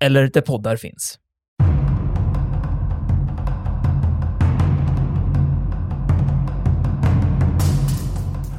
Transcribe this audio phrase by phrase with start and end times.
[0.00, 1.18] eller där poddar finns.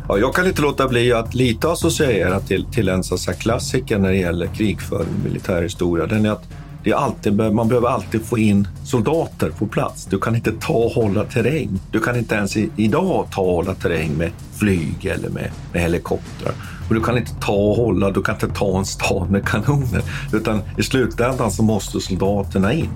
[0.08, 4.10] Ja, jag kan inte låta bli att lite associera till, till en så klassiker när
[4.10, 6.06] det gäller krigföring och militärhistoria.
[6.06, 6.48] Den är att
[6.84, 10.06] det är alltid, man behöver alltid få in soldater på plats.
[10.06, 11.80] Du kan inte ta och hålla terräng.
[11.92, 15.82] Du kan inte ens i, idag ta och hålla terräng med flyg eller med, med
[15.82, 16.54] helikoptrar.
[16.92, 20.04] Och du kan inte ta och hålla, du kan inte ta en stad med kanoner.
[20.34, 22.90] Utan i slutändan så måste soldaterna in.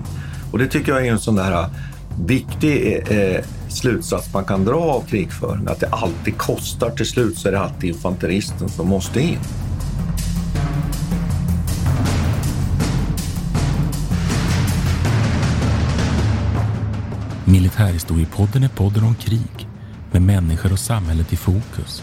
[0.52, 1.66] Och det tycker jag är en sån där
[2.26, 5.68] viktig eh, eh, slutsats man kan dra av krigföring.
[5.68, 6.90] Att det alltid kostar.
[6.90, 9.38] Till slut så är det alltid infanteristen som måste in.
[17.44, 19.68] Militärhistoriepodden är podden om krig
[20.12, 22.02] med människor och samhället i fokus.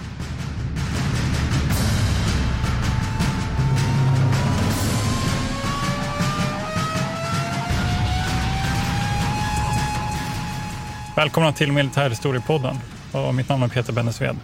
[11.21, 12.75] Välkomna till Militärhistoriepodden.
[13.11, 14.35] Och mitt namn är Peter Bennesved.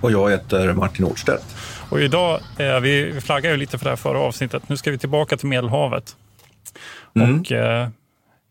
[0.00, 1.56] Och jag heter Martin Årstedt.
[1.90, 4.68] Och idag, eh, vi flaggar ju lite för det här förra avsnittet.
[4.68, 6.16] Nu ska vi tillbaka till Medelhavet.
[7.14, 7.40] Mm.
[7.40, 7.88] Och eh,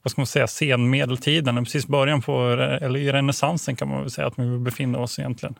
[0.03, 2.49] vad ska man säga, senmedeltiden, precis början på,
[2.81, 5.55] eller i renässansen kan man väl säga att vi befinner oss egentligen.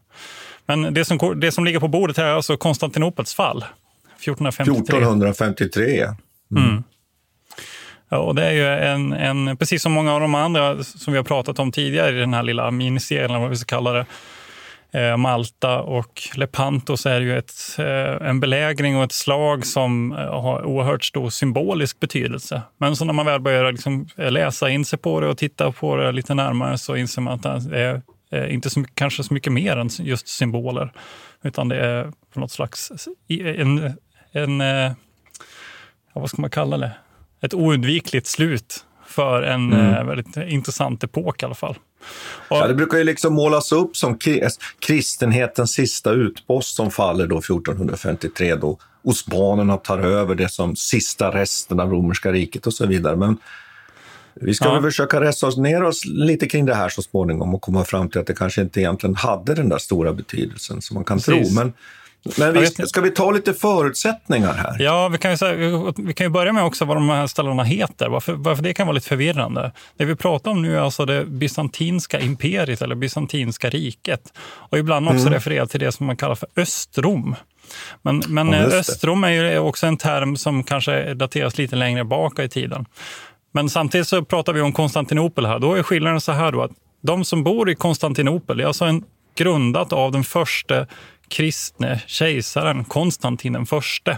[0.66, 3.66] Men det som, det som ligger på bordet här är alltså Konstantinopels fall.
[4.20, 4.98] 1453.
[4.98, 6.70] 1453, mm.
[6.70, 6.84] mm.
[8.18, 11.24] Och det är ju en, en, precis som många av de andra som vi har
[11.24, 14.06] pratat om tidigare i den här lilla miniserien, vad vi ska kalla det,
[14.94, 19.66] eh, Malta och Lepanto, så är det ju ett, eh, en belägring och ett slag
[19.66, 22.62] som eh, har oerhört stor symbolisk betydelse.
[22.78, 25.96] Men så när man väl börjar liksom läsa in sig på det och titta på
[25.96, 29.78] det lite närmare så inser man att det är inte så, kanske så mycket mer
[29.78, 30.92] än just symboler,
[31.44, 32.92] utan det är på något slags
[33.28, 33.94] en,
[34.32, 34.96] en, en
[36.14, 36.92] vad ska man kalla det?
[37.44, 39.94] Ett oundvikligt slut för en mm.
[39.94, 41.78] eh, väldigt intressant epok i alla fall.
[42.48, 44.20] Och, ja, det brukar ju liksom målas upp som
[44.80, 51.80] kristenhetens sista utpost som faller då 1453 då osmanerna tar över det som sista resten
[51.80, 53.16] av romerska riket och så vidare.
[53.16, 53.38] Men
[54.34, 54.74] vi ska ja.
[54.74, 58.28] väl försöka resonera oss lite kring det här så småningom och komma fram till att
[58.28, 61.48] det kanske inte egentligen hade den där stora betydelsen som man kan Precis.
[61.48, 61.64] tro.
[61.64, 61.74] Men
[62.38, 64.76] men vi, ska vi ta lite förutsättningar här?
[64.80, 67.64] Ja, vi kan ju, säga, vi kan ju börja med också vad de här ställena
[67.64, 69.72] heter, varför, varför det kan vara lite förvirrande.
[69.98, 74.34] Det vi pratar om nu är alltså det bysantinska imperiet eller bysantinska riket.
[74.44, 75.34] Och ibland också mm.
[75.34, 77.36] refererat till det som man kallar för Östrom.
[78.02, 82.44] Men, men ja, Östrom är ju också en term som kanske dateras lite längre baka
[82.44, 82.86] i tiden.
[83.52, 85.60] Men samtidigt så pratar vi om Konstantinopel här.
[85.60, 89.04] Då är skillnaden så här då att de som bor i Konstantinopel är alltså en,
[89.36, 90.88] grundat av den första
[91.28, 94.18] kristne kejsaren Konstantin den förste.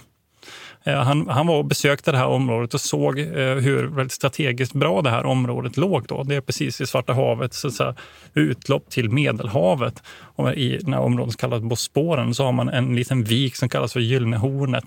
[0.86, 4.74] Eh, han, han var och besökte det här området och såg eh, hur väldigt strategiskt
[4.74, 6.06] bra det här området låg.
[6.08, 6.24] Då.
[6.24, 7.96] Det är precis i Svarta havet, så att säga,
[8.34, 10.04] utlopp till Medelhavet.
[10.08, 13.70] Och I det här området som kallas Bosporen så har man en liten vik som
[13.70, 14.86] kallas för Gyllene hornet.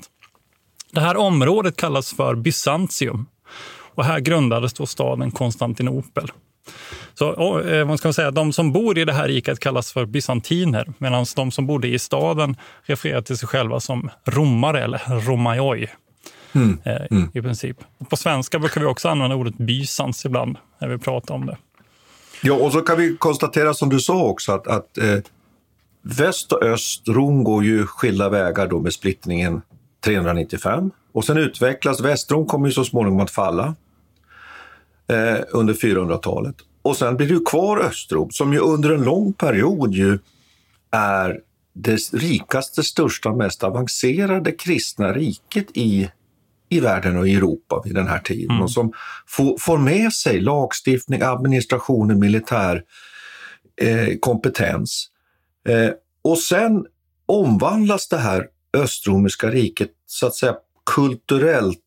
[0.93, 3.27] Det här området kallas för Bysantium
[3.95, 6.33] och här grundades då staden Konstantinopel.
[7.19, 10.07] Så, eh, vad ska man säga, de som bor i det här riket kallas för
[10.07, 15.89] bysantiner medan de som bodde i staden refererar till sig själva som romare eller romaioi.
[16.53, 16.79] Mm.
[16.85, 17.31] Eh, mm.
[17.35, 17.77] I princip.
[18.11, 21.57] På svenska brukar vi också använda ordet bysans ibland när vi pratar om det.
[22.43, 25.19] Ja, och så kan vi konstatera som du sa också att, att eh,
[26.03, 29.63] väst och öst, Rom går ju skilda vägar då med splittringen
[30.05, 30.91] 395.
[31.13, 33.75] Och sen utvecklas, Västrom kommer ju så småningom att falla
[35.09, 36.57] eh, under 400-talet.
[36.89, 40.19] Och sen blir du kvar Östrom som ju under en lång period ju
[40.91, 41.41] är
[41.73, 46.11] det rikaste, största, mest avancerade kristna riket i,
[46.69, 48.51] i världen och i Europa vid den här tiden.
[48.51, 48.63] Mm.
[48.63, 48.93] Och som
[49.27, 52.83] får, får med sig lagstiftning, administration, militär
[53.81, 55.11] eh, kompetens.
[55.69, 55.91] Eh,
[56.23, 56.87] och sen
[57.27, 60.55] omvandlas det här östromerska riket så att säga
[60.95, 61.79] kulturellt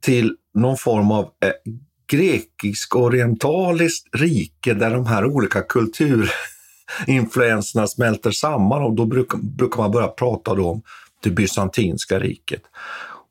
[0.00, 1.72] till någon form av eh,
[2.12, 10.52] grekisk-orientaliskt rike där de här olika kulturinfluenserna smälter samman och då brukar, man börja prata
[10.52, 10.82] om
[11.22, 12.62] det bysantinska riket.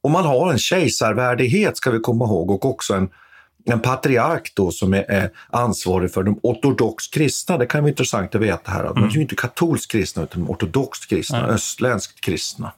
[0.04, 3.10] Och man har en kejsarvärdighet ska vi komma ihåg och också en,
[3.66, 7.58] en patriark då som är, är ansvarig för de ortodox kristna.
[7.58, 8.84] Det kan vara intressant att veta här.
[8.84, 8.96] Mm.
[8.96, 11.50] De är ju inte katolskt kristna utan ortodoxt kristna, mm.
[11.50, 12.72] östländskt kristna.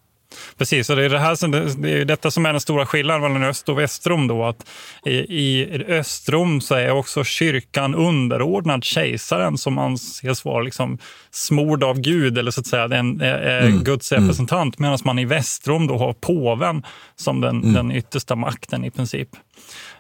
[0.58, 3.22] Precis, och det är, det, här som, det är detta som är den stora skillnaden
[3.22, 4.28] mellan öst och västrom.
[4.28, 4.70] Då, att
[5.06, 10.98] i, I östrom så är också kyrkan underordnad kejsaren som anses vara liksom
[11.32, 13.84] smord av Gud, eller så att säga en, är mm.
[13.84, 14.24] Guds mm.
[14.24, 14.80] representant.
[14.80, 16.84] Medan man i västrom då har påven
[17.16, 17.74] som den, mm.
[17.74, 19.30] den yttersta makten i princip.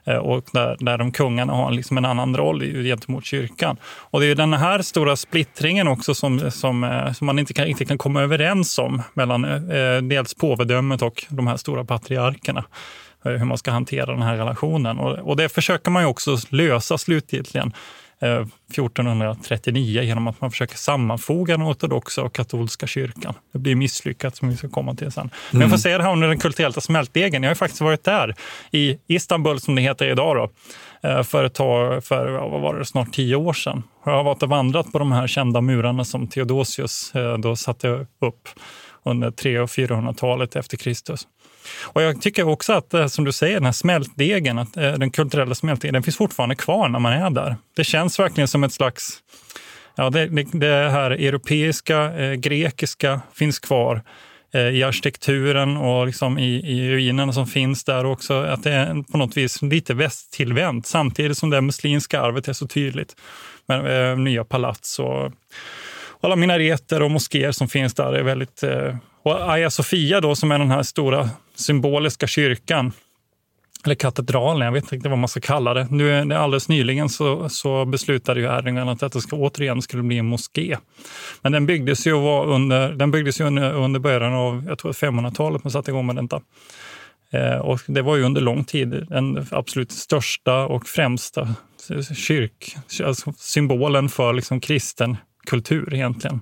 [0.07, 3.77] Eh, och där, där de kungarna har liksom en annan roll gentemot kyrkan.
[3.85, 7.67] Och det är den här stora splittringen också som, som, eh, som man inte kan,
[7.67, 12.65] inte kan komma överens om mellan eh, dels påvedömet och de här stora patriarkerna
[13.25, 14.99] eh, hur man ska hantera den här relationen.
[14.99, 17.73] Och, och det försöker man ju också lösa slutgiltigen
[18.19, 23.33] 1439 genom att man försöker sammanfoga den ortodoxa och katolska kyrkan.
[23.53, 25.29] Det blir misslyckat som vi ska komma till sen.
[25.51, 27.43] Men jag får säga det här om den kulturella smältdegen.
[27.43, 28.35] Jag har faktiskt varit där
[28.71, 30.49] i Istanbul som det heter idag då,
[31.23, 33.83] för ett tag, för vad var det, snart tio år sedan.
[34.05, 37.87] Jag har varit och vandrat på de här kända murarna som Theodosius då satte
[38.19, 38.49] upp
[39.03, 41.27] under 300 och 400-talet efter Kristus.
[41.83, 45.11] Och jag tycker också att, eh, som du säger, den här smältdegen, att, eh, den
[45.11, 47.55] kulturella smältdegen, den finns fortfarande kvar när man är där.
[47.75, 49.19] Det känns verkligen som ett slags...
[49.95, 54.01] Ja, det, det, här europeiska, eh, grekiska finns kvar
[54.53, 58.41] eh, i arkitekturen och liksom i, i ruinerna som finns där också.
[58.41, 62.67] Att det är på något vis lite västtillvänt samtidigt som det muslimska arvet är så
[62.67, 63.15] tydligt.
[63.67, 65.31] Med eh, nya palats och
[66.21, 68.63] alla minareter och moskéer som finns där är väldigt...
[68.63, 72.91] Eh, och Hagia Sofia då, som är den här stora symboliska kyrkan,
[73.85, 75.87] eller katedralen, jag vet inte vad man ska kalla det.
[75.89, 80.25] Nu alldeles nyligen så, så beslutade ju Erdogan att detta ska, återigen skulle bli en
[80.25, 80.77] moské.
[81.41, 82.11] Men den byggdes ju,
[82.45, 86.41] under, den byggdes ju under, under början av 500-talet man satte igång med detta.
[87.31, 91.55] Eh, och det var ju under lång tid den absolut största och främsta
[92.15, 95.17] kyrk, alltså symbolen för liksom kristen
[95.47, 96.41] kultur egentligen.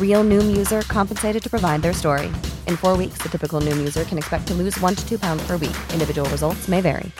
[0.00, 2.26] Real Noom user compensated to provide their story.
[2.66, 5.46] In four weeks, the typical Noom user can expect to lose one to two pounds
[5.46, 5.76] per week.
[5.92, 7.10] Individual results may vary.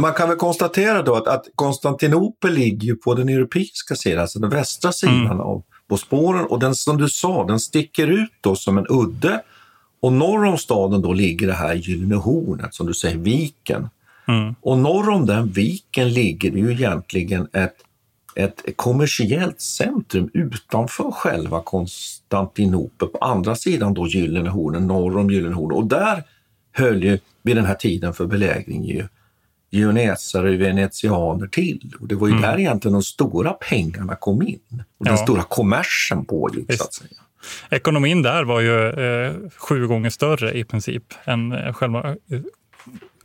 [0.00, 4.50] Man kan väl konstatera då att, att Konstantinopel ligger på den europeiska sidan, alltså den
[4.50, 5.40] västra sidan mm.
[5.40, 9.42] av på spåren och den som du sa, den sticker ut då som en udde.
[10.00, 13.88] Och norr om staden då ligger det här Gyllene hornet, som du säger, viken.
[14.28, 14.54] Mm.
[14.60, 17.74] Och norr om den viken ligger ju egentligen ett,
[18.34, 25.54] ett kommersiellt centrum utanför själva Konstantinopel, på andra sidan då Gyllene hornet, norr om Gyllene
[25.54, 25.76] hornet.
[25.76, 26.22] Och där
[26.72, 29.08] höll ju vid den här tiden för belägring ju
[29.70, 31.94] geonesare och venetianer till.
[32.00, 32.42] Och det var ju mm.
[32.42, 36.72] där egentligen de stora pengarna kom in och den stora kommersen pågick.
[36.72, 37.10] Så att säga.
[37.70, 42.40] Ekonomin där var ju eh, sju gånger större i princip än eh, själva eh,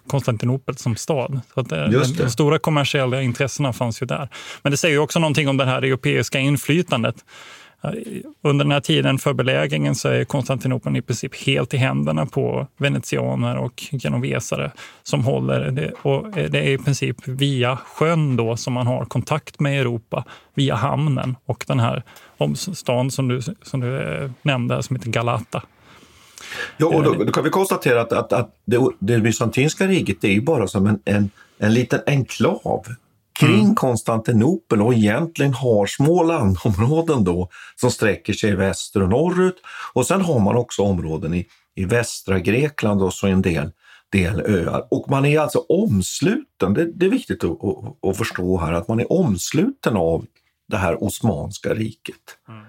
[0.07, 1.41] Konstantinopel som stad.
[1.53, 4.29] Så att, eh, de, de stora kommersiella intressena fanns ju där.
[4.62, 7.15] Men det säger också någonting om det här europeiska inflytandet
[8.41, 12.67] under den här tiden för belägringen så är Konstantinopel i princip helt i händerna på
[12.77, 14.72] venetianer och genovesare
[15.03, 15.91] som håller det.
[16.01, 20.75] Och det är i princip via sjön då som man har kontakt med Europa, via
[20.75, 22.03] hamnen och den här
[22.74, 25.63] stan som du, som du eh, nämnde som heter Galata.
[26.77, 30.31] Ja, och då, då kan vi konstatera att, att, att det, det bysantinska riket är
[30.31, 32.85] ju bara som en, en, en liten enklav
[33.33, 33.75] kring mm.
[33.75, 39.55] Konstantinopel och egentligen har små landområden då som sträcker sig väster och norrut.
[39.93, 43.71] Och sen har man också områden i, i västra Grekland och så en del,
[44.09, 44.88] del öar.
[44.91, 48.88] Och man är alltså omsluten, det, det är viktigt att, att, att, förstå här, att
[48.88, 50.25] man är omsluten av
[50.67, 52.65] det här Osmanska riket mm.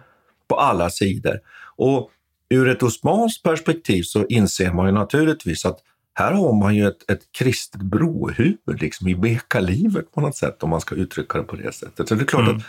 [0.49, 1.41] på alla sidor.
[1.77, 2.11] Och
[2.51, 5.79] ur ett osmanskt perspektiv så inser man ju naturligtvis att
[6.15, 10.71] här har man ju ett, ett kristet brohuvud liksom i veka-livet på något sätt om
[10.71, 12.09] man ska uttrycka det på det sättet.
[12.09, 12.57] Så det är klart mm.
[12.57, 12.63] att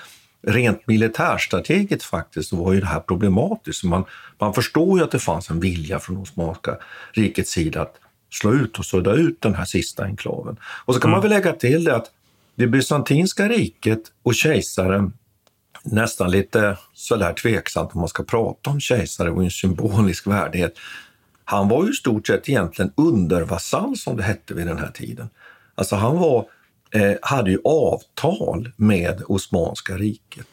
[0.48, 3.84] rent militärstrategiskt faktiskt så var ju det här problematiskt.
[3.84, 4.06] Man,
[4.40, 6.78] man förstår ju att det fanns en vilja från Osmanska
[7.12, 7.96] rikets sida att
[8.30, 10.58] slå ut och sudda ut den här sista enklaven.
[10.86, 11.22] Och så kan mm.
[11.22, 12.12] man väl lägga till det att
[12.56, 15.14] det bysantinska riket och kejsaren
[15.86, 20.74] nästan lite sådär tveksamt om man ska prata om kejsare och en symbolisk värdighet
[21.46, 25.30] han var ju i stort sett egentligen undervasall som det hette vid den här tiden.
[25.76, 26.46] Alltså han var,
[26.92, 30.48] eh, hade ju avtal med Osmanska riket.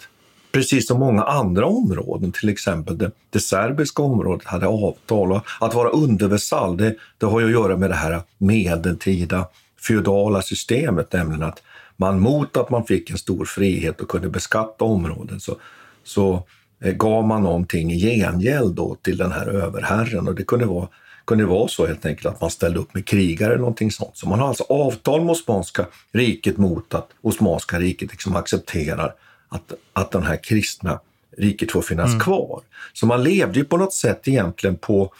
[0.52, 5.32] Precis som många andra områden, till exempel det, det serbiska området hade avtal.
[5.32, 9.46] Och att vara undervasall, det, det har ju att göra med det här medeltida
[9.86, 11.62] feodala systemet, nämligen att
[11.96, 15.56] man mot att man fick en stor frihet och kunde beskatta områden så,
[16.04, 16.44] så
[16.82, 20.88] Eh, gav man någonting i gengäld då till den här överherren och det kunde vara,
[21.24, 24.16] kunde vara så helt enkelt att man ställde upp med krigare eller någonting sånt.
[24.16, 29.14] Så man har alltså avtal med Osmanska riket mot att Osmanska riket liksom accepterar
[29.48, 31.00] att, att den här kristna
[31.36, 32.20] riket får finnas mm.
[32.20, 32.60] kvar.
[32.92, 35.12] Så man levde ju på något sätt egentligen på,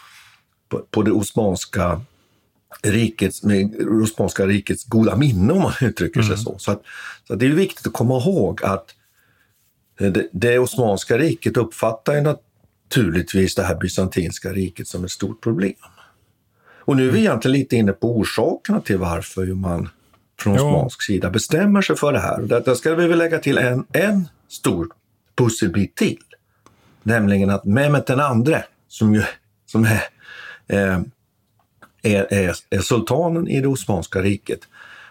[0.69, 2.01] på, på det osmanska
[2.83, 6.43] rikets, med Osmanska rikets goda minne om man uttrycker sig mm.
[6.43, 6.55] så.
[6.57, 6.81] Så, att,
[7.27, 8.95] så att det är viktigt att komma ihåg att
[9.97, 15.73] det, det Osmanska riket uppfattar ju naturligtvis det här bysantinska riket som ett stort problem.
[16.85, 17.21] Och nu är vi mm.
[17.21, 19.89] egentligen lite inne på orsakerna till varför man
[20.39, 22.41] från osmansk sida bestämmer sig för det här.
[22.41, 24.87] Och där ska vi väl lägga till en, en stor
[25.35, 26.19] pusselbit till.
[27.03, 29.23] Nämligen att Mehmet den andre, som, ju,
[29.65, 30.03] som är,
[30.67, 31.01] eh,
[32.03, 34.59] är, är, är sultanen i det Osmanska riket,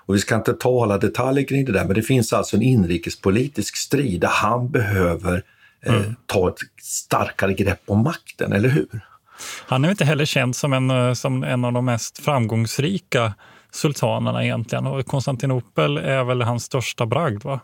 [0.07, 2.63] och vi ska inte ta alla detaljer kring det där, men det finns alltså en
[2.63, 5.43] inrikespolitisk strid där han behöver
[5.87, 6.15] eh, mm.
[6.27, 9.01] ta ett starkare grepp om makten, eller hur?
[9.67, 13.35] Han är inte heller känd som en, eh, som en av de mest framgångsrika
[13.71, 14.87] sultanerna egentligen.
[14.87, 17.61] Och Konstantinopel är väl hans största bragd, va?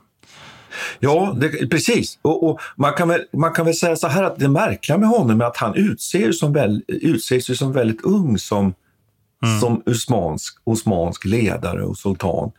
[0.98, 2.18] Ja, det, precis.
[2.22, 5.08] Och, och, man, kan väl, man kan väl säga så här att det märkliga med
[5.08, 8.74] honom är att han utses som, väl, utses som väldigt ung som
[9.44, 9.60] mm.
[9.60, 12.50] som osmansk, osmansk ledare och sultan.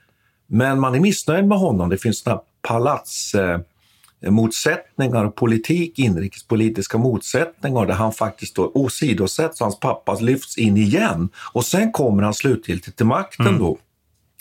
[0.47, 1.89] Men man är missnöjd med honom.
[1.89, 9.65] Det finns såna palatsmotsättningar eh, och politik, inrikespolitiska motsättningar där han faktiskt då åsidosätts och
[9.65, 11.29] hans pappa lyfts in igen.
[11.53, 13.59] Och sen kommer han slutgiltigt till makten mm.
[13.59, 13.77] då.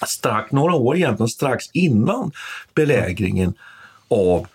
[0.06, 2.32] Strax, några år egentligen strax innan
[2.74, 3.54] belägringen
[4.08, 4.46] av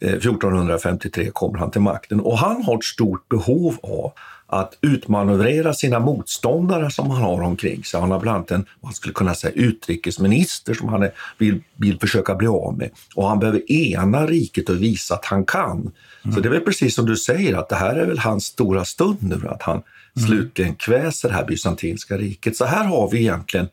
[0.00, 4.12] 1453 eh, kommer han till makten och han har ett stort behov av
[4.48, 8.00] att utmanövrera sina motståndare som han har omkring sig.
[8.00, 12.34] Han har bland annat en, man skulle kunna säga, utrikesminister som han vill, vill försöka
[12.34, 12.90] bli av med.
[13.14, 15.92] Och han behöver ena riket och visa att han kan.
[16.24, 16.34] Mm.
[16.34, 18.84] Så det är väl precis som du säger, att det här är väl hans stora
[18.84, 19.82] stund nu, att han
[20.16, 20.28] mm.
[20.28, 22.56] slutligen kväser det här bysantinska riket.
[22.56, 23.68] Så här har vi egentligen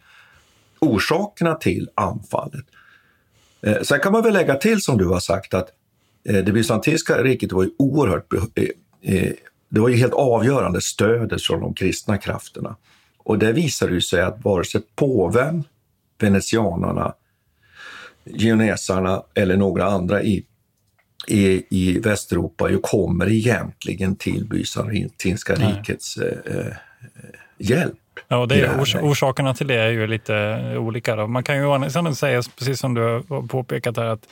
[0.80, 2.66] orsakerna till anfallet.
[3.62, 5.70] Eh, sen kan man väl lägga till, som du har sagt, att
[6.30, 8.34] eh, det bysantinska riket var ju oerhört
[9.02, 9.32] eh,
[9.74, 12.76] det var ju helt avgörande stödet från de kristna krafterna.
[13.18, 15.64] Och det visade sig att vare sig påven,
[16.20, 17.14] venetianarna,
[18.24, 20.46] geonesarna eller några andra i,
[21.28, 26.74] i, i Västeuropa ju kommer egentligen till bysantinska rikets eh, eh,
[27.58, 28.00] hjälp.
[28.28, 31.16] Ja, det är, ors orsakerna till det är ju lite olika.
[31.16, 31.28] Då.
[31.28, 34.28] Man kan ju säga, precis som du har påpekat här, att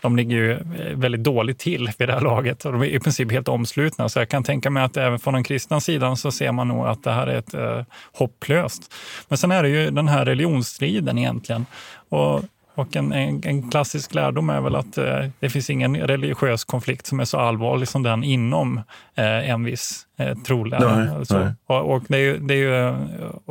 [0.00, 0.58] de ligger ju eh,
[0.94, 4.08] väldigt dåligt till vid det här laget och de är i princip helt omslutna.
[4.08, 6.86] Så jag kan tänka mig att även från den kristna sidan så ser man nog
[6.86, 8.94] att det här är ett eh, hopplöst.
[9.28, 11.66] Men sen är det ju den här religionsstriden egentligen.
[12.08, 12.42] Och
[12.78, 17.06] och en, en, en, klassisk lärdom är väl att eh, det finns ingen religiös konflikt
[17.06, 18.78] som är så allvarlig som den inom
[19.14, 21.24] eh, en viss eh, trolära.
[21.66, 22.96] Och, och det är ju, det är ju,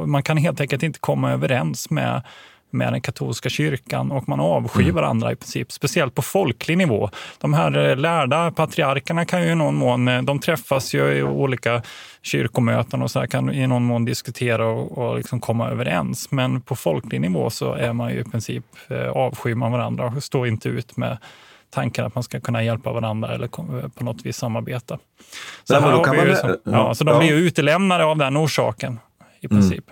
[0.05, 2.21] man kan helt enkelt inte komma överens med
[2.69, 4.95] med den katolska kyrkan och man avskyr Mm.
[4.95, 7.09] varandra i princip, speciellt på folklig nivå.
[7.37, 11.23] De här eh, lärda patriarkerna kan ju i någon mån, eh, de träffas ju i
[11.23, 11.81] olika
[12.21, 16.31] kyrkomöten och så här, kan i någon mån diskutera och, och liksom komma överens.
[16.31, 20.23] Men på folklig nivå så är man ju i princip eh, avskyr man varandra och
[20.23, 21.17] står inte ut med
[21.69, 23.47] tanken att man ska kunna hjälpa varandra eller
[23.89, 24.97] på något vis samarbeta.
[25.63, 27.03] Så, Nej, men här då har kan vi man ju lä- som, ja, ja, så
[27.03, 27.19] de ja.
[27.19, 28.99] blir ju utelämnade av den orsaken
[29.41, 29.83] i princip.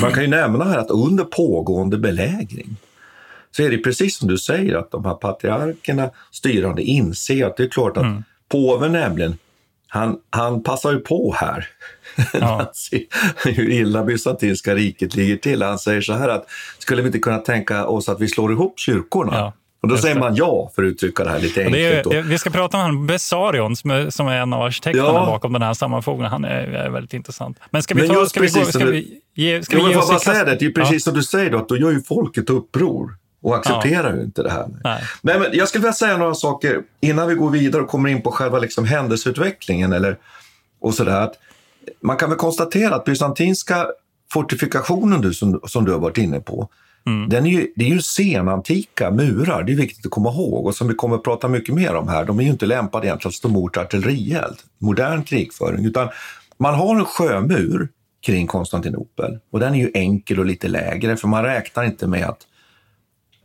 [0.00, 2.76] Man kan ju nämna här att under pågående belägring
[3.50, 7.62] så är det precis som du säger att de här patriarkerna, styrande, inser att det
[7.62, 8.06] är klart att
[8.48, 9.38] påven nämligen,
[9.88, 11.68] han, han passar ju på här.
[12.32, 13.00] när han ser
[13.50, 15.62] hur illa bysantinska riket ligger till.
[15.62, 16.46] Han säger så här att
[16.78, 19.52] skulle vi inte kunna tänka oss att vi slår ihop kyrkorna?
[19.82, 22.10] och då säger man ja, för att uttrycka det här lite är, enkelt.
[22.10, 25.26] det- vi ska prata om han Bessarion som är, som är en av arkitekterna Ja.
[25.26, 26.30] bakom den här sammanfogningen.
[26.32, 27.58] Han är, är väldigt intressant.
[27.70, 30.08] Men ska vi, ta, ska vi, gå, ska vi ge, ska Jo, vi ge oss
[30.08, 31.10] bara säga det, det är precis Ja.
[31.10, 34.50] som du säger då, att då gör ju folket uppror och accepterar ju inte det
[34.50, 34.66] här.
[34.84, 35.02] Nej.
[35.22, 38.22] Nej, men jag skulle vilja säga några saker innan vi går vidare och kommer in
[38.22, 39.92] på själva liksom händelseutvecklingen.
[39.92, 40.18] Eller,
[40.80, 41.28] och sådär,
[42.00, 43.86] man kan väl konstatera att bysantinska
[44.32, 46.68] fortifikationen du, som, som du har varit inne på,
[47.28, 50.66] den är ju, det är ju senantika murar, det är viktigt att komma ihåg.
[50.66, 53.06] Och som vi kommer att prata mycket mer om här, de är ju inte lämpade
[53.06, 55.84] egentligen att stå emot artillerield, modern krigföring.
[55.84, 56.08] Utan
[56.58, 57.88] man har en sjömur
[58.24, 62.24] kring Konstantinopel och den är ju enkel och lite lägre för man räknar inte med
[62.24, 62.46] att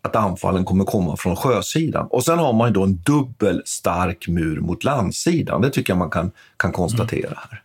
[0.02, 2.08] att anfallen kommer komma från sjösidan.
[2.10, 5.62] Och sen har man ju då en dubbel stark mur mot landsidan.
[5.62, 7.64] Det tycker jag man kan, kan konstatera här.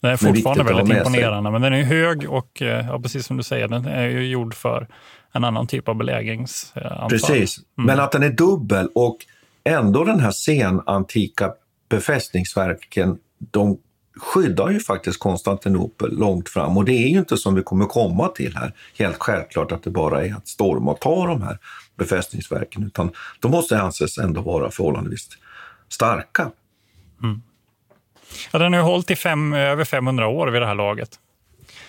[0.00, 3.42] Den är fortfarande väldigt imponerande, men den är hög och, eh, ja, precis som du
[3.42, 4.88] säger, den är ju gjord för
[5.32, 7.08] en annan typ av belägringsanfall.
[7.08, 9.16] Precis, men att den är dubbel och
[9.64, 11.52] ändå den här senantika
[11.88, 13.18] befästningsverken,
[13.50, 13.78] de
[14.18, 16.76] skyddar ju faktiskt Konstantinopel långt fram.
[16.76, 19.90] Och det är ju inte som vi kommer komma till här, helt självklart att det
[19.90, 21.58] bara är att storma och ta de här
[21.96, 23.10] befästningsverken, utan
[23.40, 25.28] de måste anses ändå vara förhållandevis
[25.88, 26.50] starka.
[27.22, 27.42] Mm.
[28.52, 31.18] Ja, den har ju hållit i fem, över 500 år vid det här laget.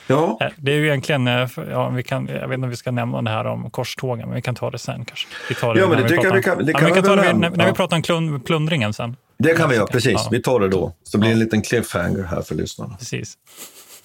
[0.10, 0.38] Ja.
[0.42, 2.92] Eh, Det är ju egentligen, eh, ja, vi kan, jag vet inte om vi ska
[2.92, 5.28] nämna det här om korstågen, men vi kan ta det sen kanske.
[5.50, 7.02] Vi tar Ja, men när det tycker jag vi kan- det Ja, kan men vi
[7.02, 7.74] vi kan ta det när, när vi Ja.
[7.76, 9.16] pratar om klund, plundringen sen.
[9.40, 10.12] Det kan vi göra, precis.
[10.14, 10.28] Ja.
[10.32, 10.94] Vi tar det då.
[11.04, 12.96] Så det blir en liten cliffhanger här för lyssnarna.
[13.00, 13.34] Precis.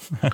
[0.21, 0.31] Men,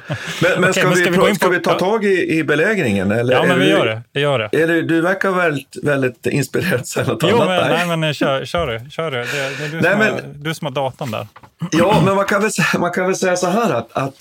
[0.61, 1.79] men, Okej, ska, men vi, ska vi ska vi ta ja.
[1.79, 3.13] tag i, i belägringen?
[3.13, 4.03] Eller Ja, men vi du- gör det.
[4.13, 4.63] Vi gör det.
[4.63, 7.69] Är du, du verkar väldigt, väldigt inspirerad sen något Jo, annat men, där.
[7.71, 8.91] nej, men eh, kör, kör du.
[8.91, 9.17] Kör du.
[9.17, 9.25] Det,
[9.59, 11.27] det är du, Nej, som men- har, du som har datorn där.
[11.73, 14.15] Ja, men man kan väl, man kan väl säga så här att, att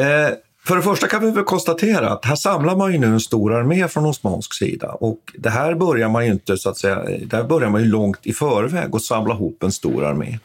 [0.00, 0.34] eh,
[0.64, 3.54] för det första kan vi väl konstatera att här samlar man ju nu en stor
[3.54, 7.44] armé från osmansk sida och det här börjar man ju inte så att säga, där
[7.44, 10.38] börjar man ju långt i förväg och samla ihop en stor armé.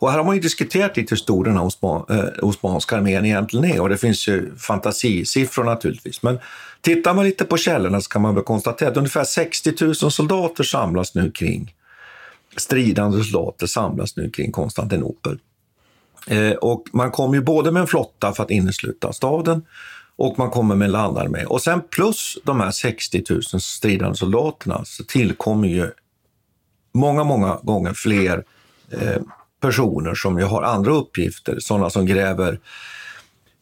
[0.00, 3.26] Och här har man ju diskuterat lite hur stor den här osman, eh, osmanska armén
[3.26, 6.22] egentligen är och det finns ju fantasisiffror naturligtvis.
[6.22, 6.38] Men
[6.80, 10.64] tittar man lite på källorna så kan man väl konstatera att ungefär 60 000 soldater
[10.64, 11.74] samlas nu kring
[12.56, 15.38] stridande soldater samlas nu kring Konstantinopel.
[16.26, 19.62] Eh, och man kommer ju både med en flotta för att innesluta staden
[20.20, 21.44] och man kommer med en landarmé.
[21.44, 25.90] Och sen plus de här 60 000 stridande soldaterna så tillkommer ju
[26.92, 28.44] många, många gånger fler
[28.90, 29.22] eh,
[29.60, 31.58] personer som ju har andra uppgifter.
[31.60, 32.58] Sådana som gräver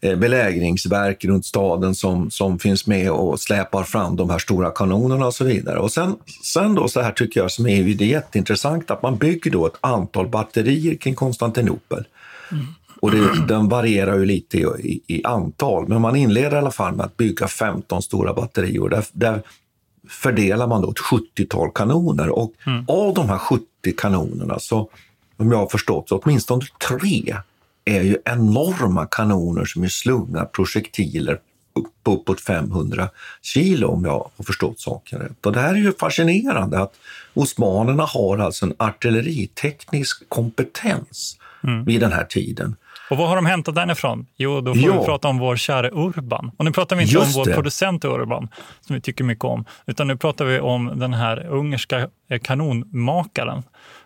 [0.01, 5.27] eh, belägringsverk runt staden som, som finns med och släpar fram de här stora kanonerna
[5.27, 5.79] och så vidare.
[5.79, 9.17] Och sen, sen då så här tycker jag som är det är jätteintressant att man
[9.17, 12.05] bygger då ett antal batterier kring Konstantinopel.
[13.01, 16.71] Och det, den varierar ju lite i, i, i antal, men man inleder i alla
[16.71, 18.89] fall med att bygga 15 stora batterier.
[18.89, 19.43] Där, där
[20.09, 22.53] fördelar man då ett 70-tal kanoner och
[22.89, 23.65] av de här 70
[23.97, 24.91] kanonerna så,
[25.37, 27.37] om jag har förstått, så åtminstone tre
[27.85, 31.41] är ju enorma kanoner som ju slungar projektiler
[31.73, 33.09] upp, uppåt 500
[33.43, 35.47] kilo om jag har förstått saken rätt.
[35.47, 36.95] Och det här är ju fascinerande att
[37.35, 41.38] osmanerna har alltså en artilleriteknisk kompetens
[41.87, 42.77] vid den här tiden.
[43.11, 44.27] Och vad har de hämtat den ifrån?
[44.37, 45.01] Jo, då får Ja.
[45.01, 46.51] vi prata om vår kära Urban.
[46.57, 47.55] Och nu pratar vi inte Just om vår det.
[47.55, 48.49] producent Urban,
[48.81, 53.63] som vi tycker mycket om, utan nu pratar vi om den här ungerska eh, kanonmakaren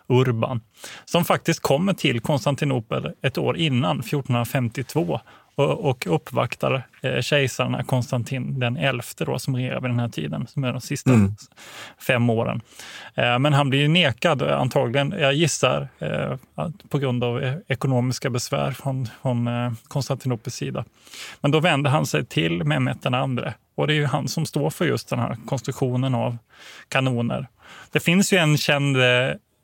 [0.07, 0.61] Urban,
[1.05, 5.19] som faktiskt kommer till Konstantinopel ett år innan, 1452,
[5.55, 10.47] och, och uppvaktar eh, kejsarna Konstantin den elfte då, som regerar vid den här tiden,
[10.47, 11.35] som är de sista Mm.
[12.07, 12.61] fem åren.
[13.15, 16.35] Eh, Men han blir ju nekad, eh, antagligen, jag gissar, eh,
[16.89, 19.49] på grund av ekonomiska besvär från, från
[19.87, 20.85] Konstantinopels sida.
[21.41, 24.45] Men då vänder han sig till Mehmet den andre och det är ju han som
[24.45, 26.37] står för just den här konstruktionen av
[26.89, 27.47] kanoner.
[27.91, 28.97] Det finns ju en känd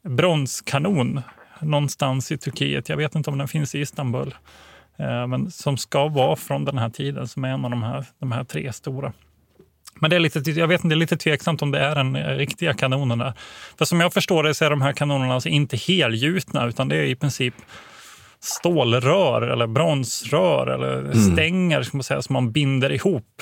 [0.04, 1.22] bronskanon
[1.62, 4.36] någonstans i Turkiet, jag vet inte om den finns i Istanbul,
[5.00, 8.32] men som ska vara från den här tiden, som är en av de här, de
[8.32, 9.14] här tre stora.
[10.00, 12.38] Men det är lite, jag vet inte, det är lite tveksamt om det är den
[12.38, 13.34] riktiga kanonen.
[13.78, 16.96] För som jag förstår det så är de här kanonerna alltså inte helgjutna utan det
[16.96, 17.54] är i princip
[18.40, 21.14] stålrör eller bronsrör eller mm.
[21.14, 23.42] stänger ska man säga, som man binder ihop.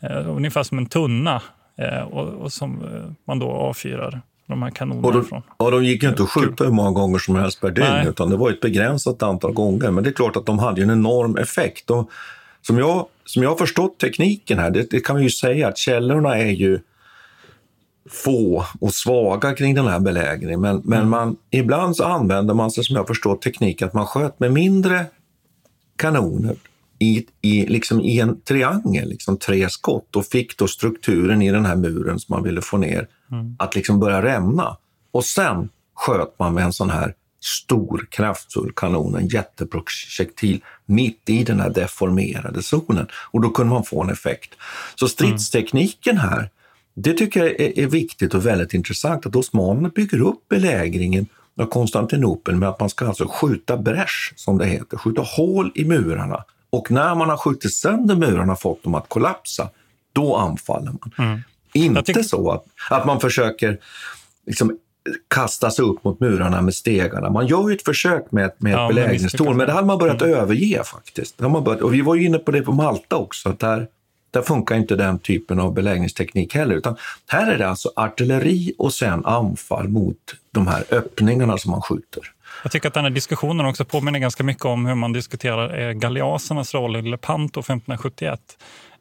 [0.00, 1.42] Eh, ungefär som en tunna
[1.78, 5.42] eh, och, och, som eh, man då avfyrar de här kanonerna och de, ifrån.
[5.58, 8.08] Ja, de gick ju inte att skjuta hur många gånger som helst per dygn Nej.
[8.08, 9.90] utan det var ett begränsat antal gånger.
[9.90, 11.90] Men det är klart att de hade en enorm effekt.
[11.90, 12.10] Och
[12.62, 15.78] som jag, som jag har förstått tekniken här, det, det kan vi ju säga att
[15.78, 16.80] källorna är ju
[18.10, 20.60] få och svaga kring den här belägringen.
[20.60, 20.82] Men, mm.
[20.84, 24.52] men man, ibland så använder man sig, som jag förstår tekniken, att man sköt med
[24.52, 25.06] mindre
[25.96, 26.56] kanoner
[26.98, 31.64] i, i, liksom i en triangel, liksom tre skott och fick då strukturen i den
[31.64, 33.56] här muren som man ville få ner mm.
[33.58, 34.76] att liksom börja rämna.
[35.10, 41.44] Och sen sköt man med en sån här stor kraftfull kanon, en jätteprojektil mitt i
[41.44, 44.54] den här deformerade zonen och då kunde man få en effekt.
[44.94, 46.50] Så stridstekniken här
[46.94, 51.26] det tycker jag är, är viktigt och väldigt intressant att osmanerna bygger upp belägringen
[51.60, 55.84] av Konstantinopel med att man ska alltså skjuta bräsch, som det heter, skjuta hål i
[55.84, 56.44] murarna.
[56.70, 59.68] Och när man har skjutit sönder murarna och fått dem att kollapsa,
[60.12, 61.28] då anfaller man.
[61.28, 61.40] Mm.
[61.72, 63.78] Inte så att, att man försöker
[64.46, 64.78] liksom,
[65.34, 67.30] kasta sig upp mot murarna med stegarna.
[67.30, 70.22] Man gör ju ett försök med, med ja, ett belägringstorn, men det hade man börjat
[70.22, 70.34] mm.
[70.34, 71.38] överge faktiskt.
[71.38, 73.86] Det man börjat, och vi var ju inne på det på Malta också, att där
[74.32, 76.96] där funkar inte den typen av beläggningsteknik heller, utan
[77.28, 80.16] här är det alltså artilleri och sen anfall mot
[80.50, 82.22] de här öppningarna som man skjuter.
[82.62, 85.92] Jag tycker att den här diskussionen också påminner ganska mycket om hur man diskuterar eh,
[85.92, 88.40] galeasernas roll i Lepanto 1571.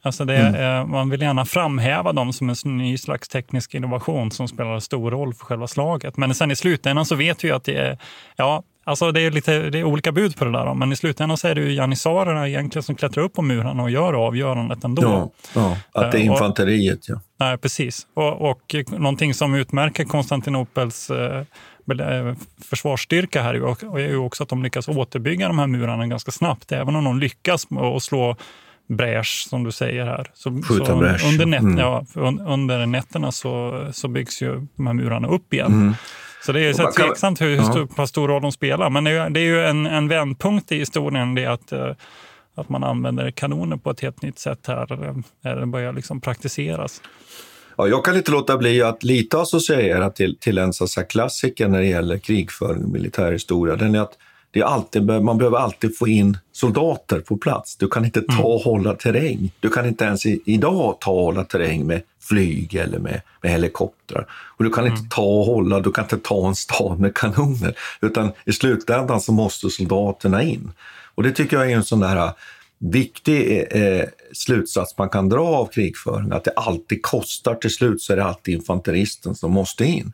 [0.03, 0.91] Alltså det, mm.
[0.91, 5.33] Man vill gärna framhäva dem som en ny slags teknisk innovation som spelar stor roll
[5.33, 6.17] för själva slaget.
[6.17, 7.97] Men sen i slutändan så vet vi att det är,
[8.35, 10.73] ja, Alltså det är, lite, det är olika bud på det där.
[10.73, 13.91] Men i slutändan så är det ju janissarerna egentligen som klättrar upp på murarna och
[13.91, 15.01] gör avgörandet ändå.
[15.01, 17.09] Ja, ja att det är eh, infanteriet.
[17.09, 17.21] Ja.
[17.39, 18.07] Nej, precis.
[18.13, 21.43] Och, och någonting som utmärker Konstantinopels eh,
[21.99, 22.33] eh
[22.69, 26.71] försvarsstyrka här är ju också att de lyckas återbygga de här murarna ganska snabbt.
[26.71, 28.35] Även om de lyckas att slå
[28.95, 30.31] bräsch som du säger här.
[30.33, 31.77] Så, så under, nät, mm.
[31.77, 32.05] ja,
[32.47, 35.73] under nätterna så, så byggs ju de här murarna upp igen.
[35.73, 35.93] Mm.
[36.45, 38.07] Så det är så tveksamt hur, hur stor, ja.
[38.07, 38.89] stor roll de spelar.
[38.89, 41.91] Men det är, det är ju en, en vändpunkt i historien det att, eh,
[42.55, 45.13] att man använder kanoner på ett helt nytt sätt här.
[45.41, 47.01] När det börjar liksom praktiseras.
[47.77, 50.73] Ja, jag kan inte låta bli att lite associera till, till en
[51.09, 53.75] klassiker när det gäller krigföring och militärhistoria.
[53.75, 54.17] Den är att
[54.51, 57.75] det är alltid, man behöver alltid få in soldater på plats.
[57.75, 58.45] Du kan inte ta mm.
[58.45, 59.51] och hålla terräng.
[59.59, 63.51] Du kan inte ens i, idag ta och hålla terräng med flyg eller med, med
[63.51, 64.25] helikoptrar.
[64.31, 65.09] Och du kan inte mm.
[65.09, 67.75] ta och hålla, du kan inte ta en stad med kanoner.
[68.01, 70.71] Utan i slutändan så måste soldaterna in.
[71.15, 72.31] Och det tycker jag är en sån där
[72.79, 77.55] viktig eh, slutsats man kan dra av krigföring, att det alltid kostar.
[77.55, 80.13] Till slut så är det alltid infanteristen som måste in.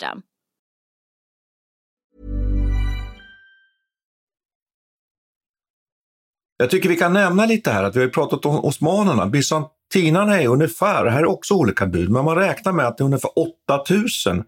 [6.61, 9.25] Jag tycker vi kan nämna lite här att vi har pratat om osmanerna.
[9.25, 13.05] Bysantinarna är ungefär, här är också olika bud, men man räknar med att det är
[13.05, 13.31] ungefär
[13.67, 14.43] 8000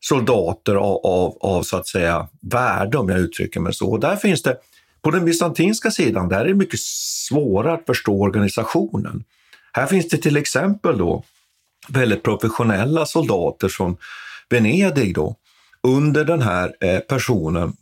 [0.00, 3.90] soldater av, av, av så att säga värde om jag uttrycker mig så.
[3.90, 4.56] Och där finns det,
[5.02, 9.24] på den bysantinska sidan, där är det mycket svårare att förstå organisationen.
[9.72, 11.24] Här finns det till exempel då
[11.88, 13.96] väldigt professionella soldater från
[14.48, 15.36] Venedig då,
[15.82, 17.72] under den här eh, personen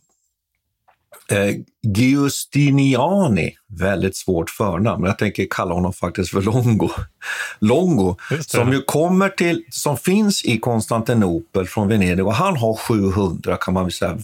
[1.31, 1.55] eh,
[1.95, 6.89] Giustiniani, väldigt svårt förnamn, jag tänker kalla honom faktiskt för Longo.
[7.59, 13.57] Longo, som ju kommer till, som finns i Konstantinopel från Venedig och han har 700
[13.57, 14.17] kan man säga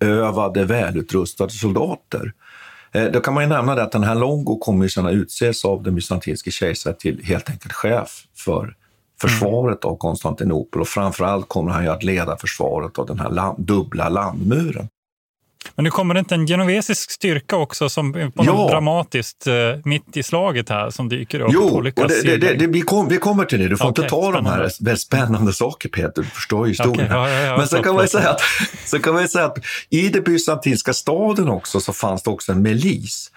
[0.00, 2.32] välövade, välutrustade soldater.
[2.92, 5.82] Eh, då kan man ju nämna att den här Longo kommer ju sedan utses av
[5.82, 8.74] den bysantinske kejsaren till helt enkelt chef för
[9.20, 13.66] försvaret av Konstantinopel och framförallt kommer han ju att leda försvaret av den här land,
[13.66, 14.88] dubbla landmuren.
[15.78, 18.42] Men nu kommer det inte en genovesisk styrka också som på Ja.
[18.42, 22.36] något dramatiskt eh, mitt i slaget här som dyker upp Jo, och olika det, det,
[22.36, 23.68] det, det, vi, kom, vi kommer till det.
[23.68, 24.70] Du får Okej, inte ta de här spännande.
[24.80, 26.22] väldigt spännande saker, Peter.
[26.22, 26.94] Du förstår ju historien.
[26.94, 28.40] Okej, ja, ja, Men så kan, man säga att,
[28.84, 29.58] så kan man säga att
[29.90, 33.30] i den bysantinska staden också så fanns det också en milis.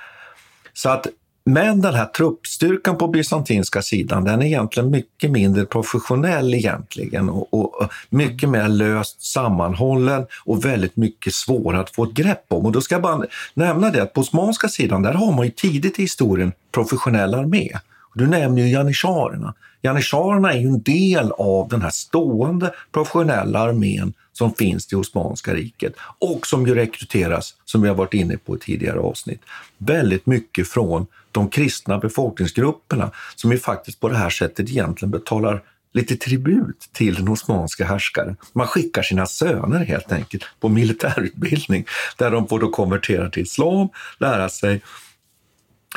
[0.73, 1.07] Så att,
[1.43, 7.53] men den här truppstyrkan på bysantinska sidan, den är egentligen mycket mindre professionell egentligen och,
[7.53, 12.65] och, mycket mer löst sammanhållen och väldigt mycket svårare att få ett grepp om.
[12.65, 15.51] Och då ska jag bara nämna det att på osmanska sidan, där har man ju
[15.51, 17.69] tidigt i historien professionell armé.
[18.13, 19.53] Du nämner ju janitjarerna.
[19.81, 25.53] Janitjarerna är ju en del av den här stående professionella armén som finns i Osmanska
[25.53, 29.41] riket och som ju rekryteras, som vi har varit inne på i tidigare avsnitt,
[29.77, 35.61] väldigt mycket från de kristna befolkningsgrupperna som ju faktiskt på det här sättet egentligen betalar
[35.93, 38.37] lite tribut till den osmanska härskaren.
[38.53, 41.85] Man skickar sina söner helt enkelt på militärutbildning
[42.17, 44.81] där de får då konvertera till islam, lära sig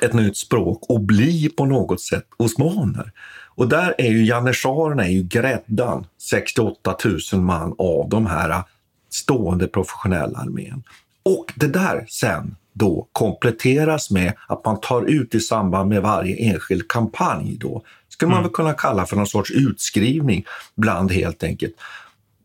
[0.03, 3.13] ett nytt språk och bli på något sätt osmaner.
[3.57, 6.97] Och där är ju janitjarerna är ju gräddan, 68
[7.33, 8.63] 000 man av de här
[9.11, 10.83] stående professionella armén.
[11.23, 16.37] Och det där sen då kompletteras med att man tar ut i samband med varje
[16.37, 21.75] enskild kampanj då, skulle man väl kunna kalla för någon sorts utskrivning bland helt enkelt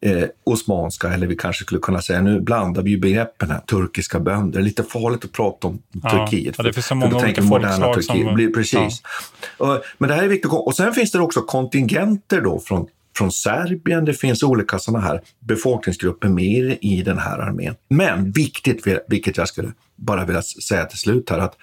[0.02, 4.20] eh, osmanska, eller vi kanske skulle kunna säga, nu blandar vi ju begreppen här, turkiska
[4.20, 4.62] bönder.
[4.62, 6.56] Lite farligt att prata om Ja, Turkiet.
[6.58, 8.34] ja, det finns så många olika folkslag som- Turkiet.
[8.36, 9.02] Blir- Precis.
[9.58, 10.52] Och- Men det här är viktigt.
[10.52, 14.06] Och sen finns det också kontingenter då från, från Serbien.
[14.06, 17.76] Det finns olika sådana här befolkningsgrupper med i den här armén.
[17.90, 21.58] Men viktigt, vilket jag skulle bara vilja säga till slut här, att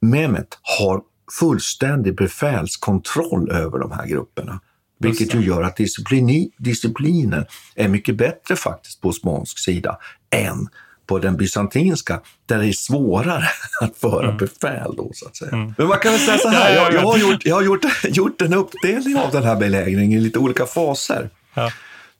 [0.00, 1.00] Mehmet har
[1.40, 4.60] fullständig befälskontroll över de här grupperna.
[4.98, 9.98] Vilket ju gör att disciplini, disciplinen är mycket bättre faktiskt på osmansk sida
[10.30, 10.68] än
[11.06, 13.48] på den bysantinska, där det är svårare
[13.80, 14.94] att föra befäl.
[14.96, 15.74] Då, så att säga.
[15.78, 16.76] Men man kan väl säga så här, Mm.
[16.76, 19.56] Ja, ja, jag, jag har, gjort, jag har gjort, gjort en uppdelning av den här
[19.56, 21.30] belägringen i lite olika faser.
[21.54, 21.70] Ja.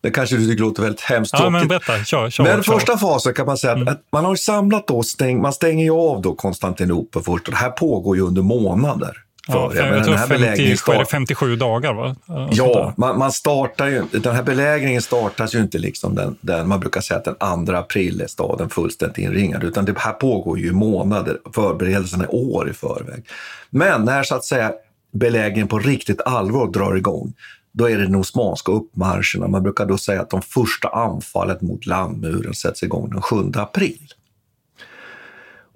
[0.01, 2.05] Det kanske du tycker låter väldigt hemskt Ja, men berätta.
[2.05, 2.73] Kör, kör, Men kör.
[2.73, 2.81] Mm.
[2.81, 5.91] första fasen kan man säga att, att man har samlat då, stäng, man stänger ju
[5.91, 9.17] av då Konstantinopel först och det här pågår ju under månader.
[9.49, 11.57] Ja, För, för jag jag tror den här belägringen 50, vad är det, start- 57
[11.57, 12.17] dagar, va?
[12.53, 16.81] Ja, man, man startar ju den här belägringen startas ju inte liksom den, den, man
[16.81, 20.73] brukar säga att den 2 april är staden fullständigt inringad, utan det här pågår ju
[20.73, 23.25] månader, förberedelserna är år i förväg.
[23.71, 24.73] Men när så att säga
[25.13, 27.33] belägringen på riktigt allvar drar igång,
[27.73, 29.49] då är det den osmanska uppmarscherna.
[29.49, 34.13] Man brukar då säga att de första anfallet mot landmuren sätts igång den 7 april.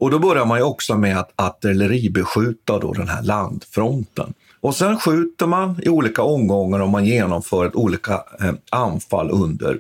[0.03, 4.35] Och då börjar man också med att artilleribeskjuta då den här landfronten.
[4.61, 9.79] Och sen skjuter man i olika omgångar och man genomför ett olika eh, anfall under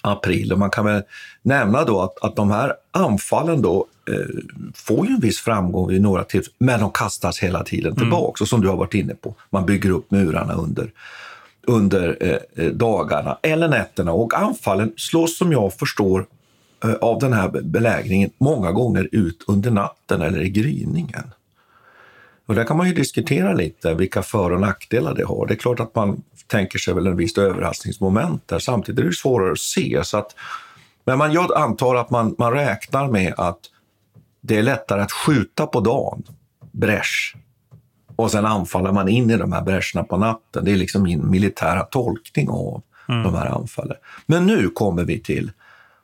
[0.00, 0.52] april.
[0.52, 1.02] Och man kan väl
[1.42, 4.14] nämna då att, att de här anfallen då eh,
[4.74, 8.40] får ju en viss framgång vid några tillfällen, men de kastas hela tiden tillbaks.
[8.40, 10.92] Och som du har varit inne på, man bygger upp murarna under,
[11.66, 14.12] under eh, eh, dagarna eller nätterna.
[14.12, 16.26] Och anfallen slås som jag förstår
[17.00, 21.32] av den här belägringen många gånger ut under natten eller i gryningen.
[22.46, 25.46] Och där kan man ju diskutera lite vilka för och nackdelar det har.
[25.46, 28.58] Det är klart att man tänker sig väl en visst överraskningsmoment där.
[28.58, 30.00] Samtidigt är det svårare att se.
[30.04, 30.34] Så att,
[31.04, 33.58] men man, jag antar att man, man räknar med att
[34.40, 36.22] det är lättare att skjuta på dagen,
[36.72, 37.36] bräsch,
[38.16, 40.64] och sen anfaller man in i de här bräscherna på natten.
[40.64, 43.22] Det är liksom min militära tolkning av mm.
[43.22, 43.96] de här anfallen.
[44.26, 45.52] Men nu kommer vi till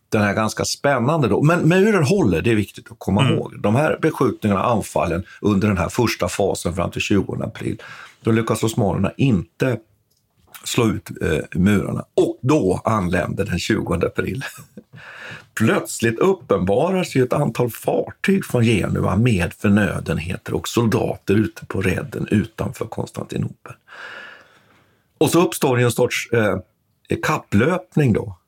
[0.08, 1.42] den här ganska spännande då.
[1.42, 3.34] Men muren håller, det är viktigt att komma mm.
[3.34, 3.60] ihåg.
[3.60, 7.82] De här beskjutningarna, anfallen under den här första fasen fram till 20 april,
[8.20, 9.78] då lyckas osmanerna inte
[10.64, 12.04] slå ut eh, murarna.
[12.14, 14.44] Och då anländer den 20 april.
[15.54, 22.26] Plötsligt uppenbarar sig ett antal fartyg från Genua med förnödenheter och soldater ute på redden
[22.30, 23.72] utanför Konstantinopel.
[25.18, 26.58] Och så uppstår en sorts eh,
[27.22, 28.38] kapplöpning då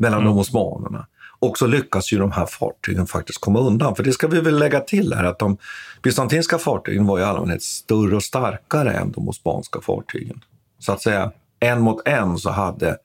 [0.00, 0.30] mellan mm.
[0.30, 1.06] de osmanerna.
[1.38, 3.96] Och så lyckas ju de här fartygen faktiskt komma undan.
[3.96, 5.56] För det ska vi väl lägga till här att de
[6.02, 10.44] bysantinska fartygen var i allmänhet större och starkare än de osmanska fartygen.
[10.78, 12.96] Så att säga, en mot en så hade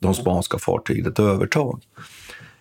[0.00, 1.82] de spanska fartygen ett övertag.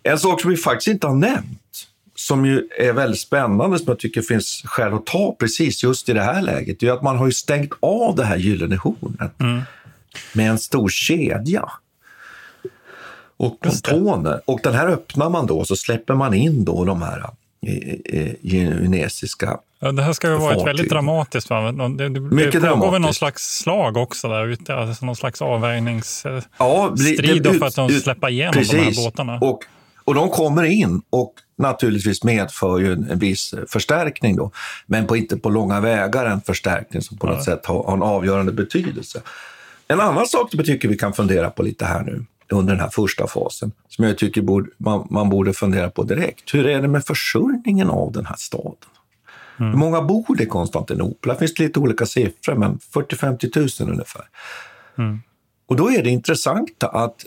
[0.03, 3.99] En sak som vi faktiskt inte har nämnt, som ju är väldigt spännande, som jag
[3.99, 7.31] tycker finns skäl att ta precis just i det här läget, är att man har
[7.31, 9.61] stängt av det här gyllene hornet mm.
[10.33, 11.69] med en stor kedja
[13.45, 14.41] och pontoner.
[14.45, 17.23] Och den här öppnar man då så släpper man in då de här
[18.43, 21.49] genesiska Ja, det här ska ju vara ett väldigt dramatiskt.
[21.49, 21.71] Va?
[21.71, 25.41] Det, det, Mycket det pågår väl någon slags slag också där ute, alltså någon slags
[25.41, 28.71] avvägningsstrid ja, för att de släppa igenom precis.
[28.71, 29.37] de här båtarna.
[29.41, 29.59] Och,
[30.03, 34.51] och de kommer in och naturligtvis medför ju en, en viss förstärkning då,
[34.85, 37.43] men på, inte på långa vägar en förstärkning som på något ja.
[37.43, 39.21] sätt har, har, en avgörande betydelse.
[39.87, 42.81] En annan sak som jag tycker vi kan fundera på lite här nu under den
[42.81, 46.53] här första fasen, som jag tycker borde, man, man borde fundera på direkt.
[46.53, 48.75] Hur är det med försörjningen av den här staden?
[49.59, 49.71] Mm.
[49.71, 51.33] Hur många bor i Konstantinopel?
[51.33, 54.25] Det finns lite olika siffror, men 40-50 000 ungefär.
[54.97, 55.21] Mm.
[55.65, 57.25] Och då är det intressant att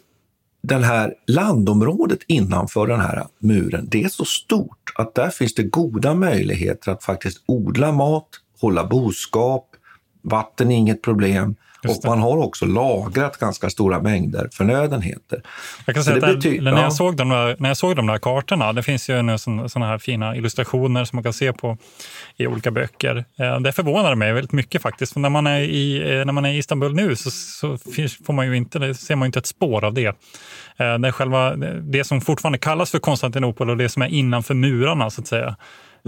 [0.62, 5.62] det här landområdet innanför den här muren, det är så stort att där finns det
[5.62, 8.28] goda möjligheter att faktiskt odla mat,
[8.60, 9.70] hålla boskap,
[10.22, 15.42] vatten är inget problem och man har också lagrat ganska stora mängder förnödenheter.
[15.84, 18.18] Jag kan säga att där, när, jag såg de där, när jag såg de där
[18.18, 21.78] kartorna, det finns ju sådana här fina illustrationer som man kan se på
[22.36, 23.24] i olika böcker.
[23.38, 25.12] Eh, det förvånar mig väldigt mycket faktiskt.
[25.12, 27.78] För när, man är i, eh, när man är i Istanbul nu så, så
[28.26, 30.16] får man ju inte, ser man inte ett spår av det.
[30.76, 35.10] Eh, det, själva, det som fortfarande kallas för Konstantinopel och det som är innanför murarna
[35.10, 35.56] så att säga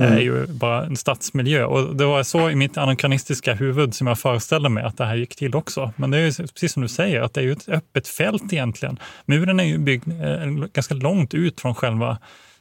[0.06, 0.18] mm.
[0.18, 1.64] är ju bara en stadsmiljö.
[1.64, 5.16] Och det var så i mitt anakronistiska huvud som jag föreställde mig att det här
[5.16, 5.92] gick till också.
[5.96, 8.52] Men det är ju precis som du säger, att det är ju ett öppet fält
[8.52, 8.98] egentligen.
[9.26, 12.18] Muren är ju byggd eh, ganska långt ut från själva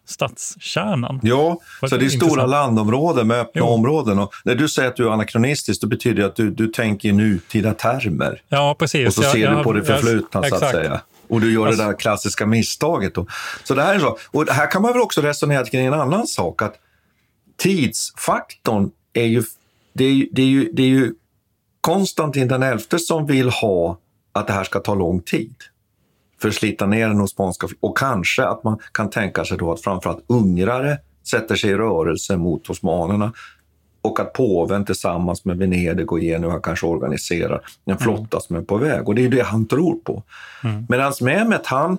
[0.07, 1.19] stadskärnan.
[1.23, 3.65] Ja, så det är stora landområden med öppna jo.
[3.65, 4.19] områden.
[4.19, 7.09] Och när du säger att du är anakronistisk, då betyder det att du, du tänker
[7.09, 8.41] i nutida termer.
[8.49, 9.07] Ja, precis.
[9.07, 11.01] Och så ser jag, du på det förflutna, jag, så att säga.
[11.29, 13.15] Och du gör alltså, det där klassiska misstaget.
[13.15, 13.27] Då.
[13.63, 14.17] Så det här är så.
[14.31, 16.61] Och här kan man väl också resonera kring en annan sak.
[16.61, 16.75] att
[17.57, 19.43] tidsfaktorn är ju,
[19.93, 21.13] det är ju, det är ju, det är ju
[21.81, 23.97] Konstantin den elfte som vill ha
[24.31, 25.55] att det här ska ta lång tid
[26.41, 27.67] för att slita ner den osmanska...
[27.79, 32.37] Och kanske att man kan tänka sig då att framförallt ungrare sätter sig i rörelse
[32.37, 33.33] mot osmanerna
[34.01, 37.97] och att påven tillsammans med Venedig och Genua kanske organiserar en mm.
[37.97, 38.41] flotta mm.
[38.41, 39.07] som är på väg.
[39.07, 40.23] Och det är det han tror på.
[40.63, 40.85] Mm.
[40.89, 41.97] Medan Mehmet, han,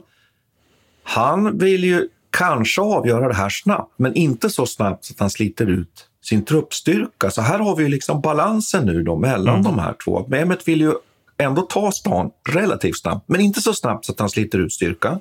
[1.03, 5.31] han vill ju kanske avgöra det här snabbt, men inte så snabbt så att han
[5.31, 7.31] sliter ut sin truppstyrka.
[7.31, 9.63] Så här har vi liksom balansen nu då mellan mm.
[9.63, 10.27] de här två.
[10.29, 10.93] Mehmet vill ju
[11.39, 15.21] ändå ta stan relativt snabbt, men inte så snabbt så att han sliter ut styrkan.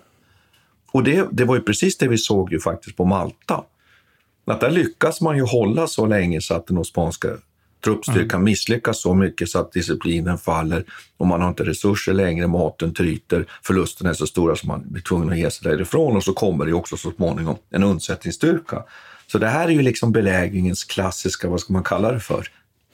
[0.91, 3.63] Och det, det var ju precis det vi såg ju faktiskt på Malta.
[4.45, 7.27] Att där lyckas man ju hålla så länge så att den osmanska
[7.83, 8.43] truppstyrkan mm.
[8.43, 10.83] misslyckas så mycket så att disciplinen faller
[11.17, 15.01] och man har inte resurser längre, maten tryter, förlusterna är så stora som man blir
[15.01, 18.83] tvungen att ge sig därifrån och så kommer det också så småningom en undsättningsstyrka.
[19.31, 22.47] Så det här är ju liksom belägringens klassiska, vad ska man kalla det för,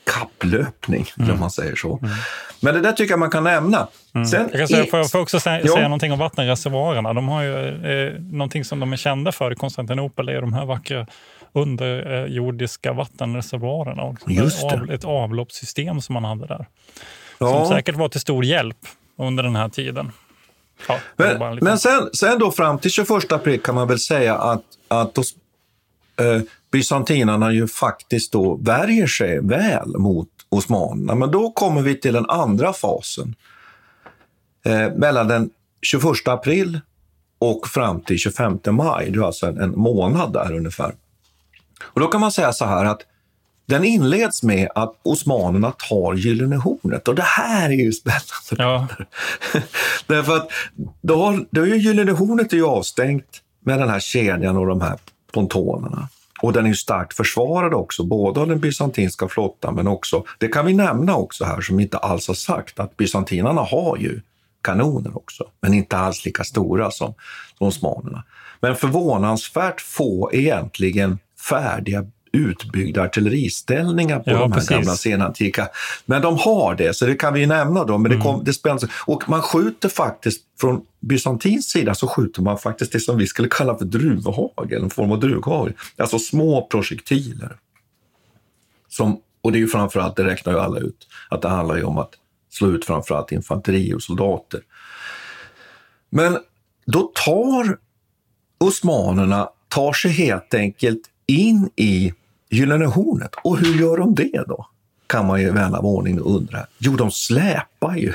[0.06, 1.32] kapplöpning, mm.
[1.32, 1.98] om man säger så.
[1.98, 2.15] Mm.
[2.60, 3.88] Men det där tycker jag man kan nämna.
[4.15, 4.26] Mm.
[4.26, 5.74] Sen jag kan säga, får, jag, får också säga, ja.
[5.74, 7.13] säga någonting om vattenreservoarerna.
[7.13, 10.65] De har ju eh, någonting som de är kända för i Konstantinopel, är de här
[10.65, 11.08] vackra
[11.54, 14.04] underjordiska vattenreservoarerna.
[14.04, 16.68] Och ett, ett avloppssystem som man hade där.
[17.38, 17.66] Ja.
[17.66, 18.78] Som säkert var till stor hjälp
[19.18, 20.12] under den här tiden.
[20.88, 24.63] Ja, men, men sen, sen då fram till 21 april kan man väl säga att,
[24.88, 25.22] att då,
[26.24, 31.16] eh, bysantinarna ju faktiskt då värjer sig väl mot osmanerna.
[31.16, 33.36] Men då kommer vi till den andra fasen.
[34.66, 35.50] Eh, mellan den
[35.82, 36.80] 21 april
[37.39, 39.12] och fram till 25 maj.
[39.12, 40.95] Det är alltså en, en månad där ungefär.
[41.84, 43.01] Och då kan man säga så här att
[43.65, 48.23] Den inleds med att osmanerna tar Gyllene hornet och det här är ju spännande.
[48.57, 48.88] Ja.
[50.07, 50.49] Därför att
[51.01, 54.67] då har, då är ju Gyllene hornet är ju avstängt med den här kedjan och
[54.67, 54.97] de här
[55.31, 56.09] pontonerna.
[56.41, 60.47] Och den är ju starkt försvarad också, både av den bysantinska flottan men också, det
[60.47, 64.21] kan vi nämna också här som inte alls har sagt, att bysantinarna har ju
[64.61, 67.13] kanoner också, men inte alls lika stora som
[67.59, 68.23] osmanerna.
[68.59, 71.19] Men förvånansvärt få egentligen
[71.50, 74.70] färdiga utbyggda artilleriställningar på Ja, de här precis.
[74.70, 75.70] gamla senantika.
[76.06, 77.98] Men de har det, så det kan vi nämna då.
[77.98, 78.86] Men det, kom, det spänns.
[79.06, 83.48] Och man skjuter faktiskt, från bysantinsk sida så skjuter man faktiskt det som vi skulle
[83.52, 85.74] kalla för druvhagel, en form av druvhagel.
[85.98, 87.58] Alltså små projektiler.
[88.89, 91.84] Som, och det är ju framförallt, det räknar ju alla ut, att det handlar ju
[91.84, 92.12] om att
[92.50, 94.62] slå ut framförallt infanteri och soldater.
[96.10, 96.38] Men
[96.86, 97.78] då tar
[98.58, 101.02] osmanerna tar sig helt enkelt
[101.34, 102.13] in i
[102.49, 103.31] Gyllene hornet.
[103.43, 104.67] Och hur gör de det då?
[105.07, 106.65] Kan man ju vän av ordning undra.
[106.77, 108.13] Jo, de släpar ju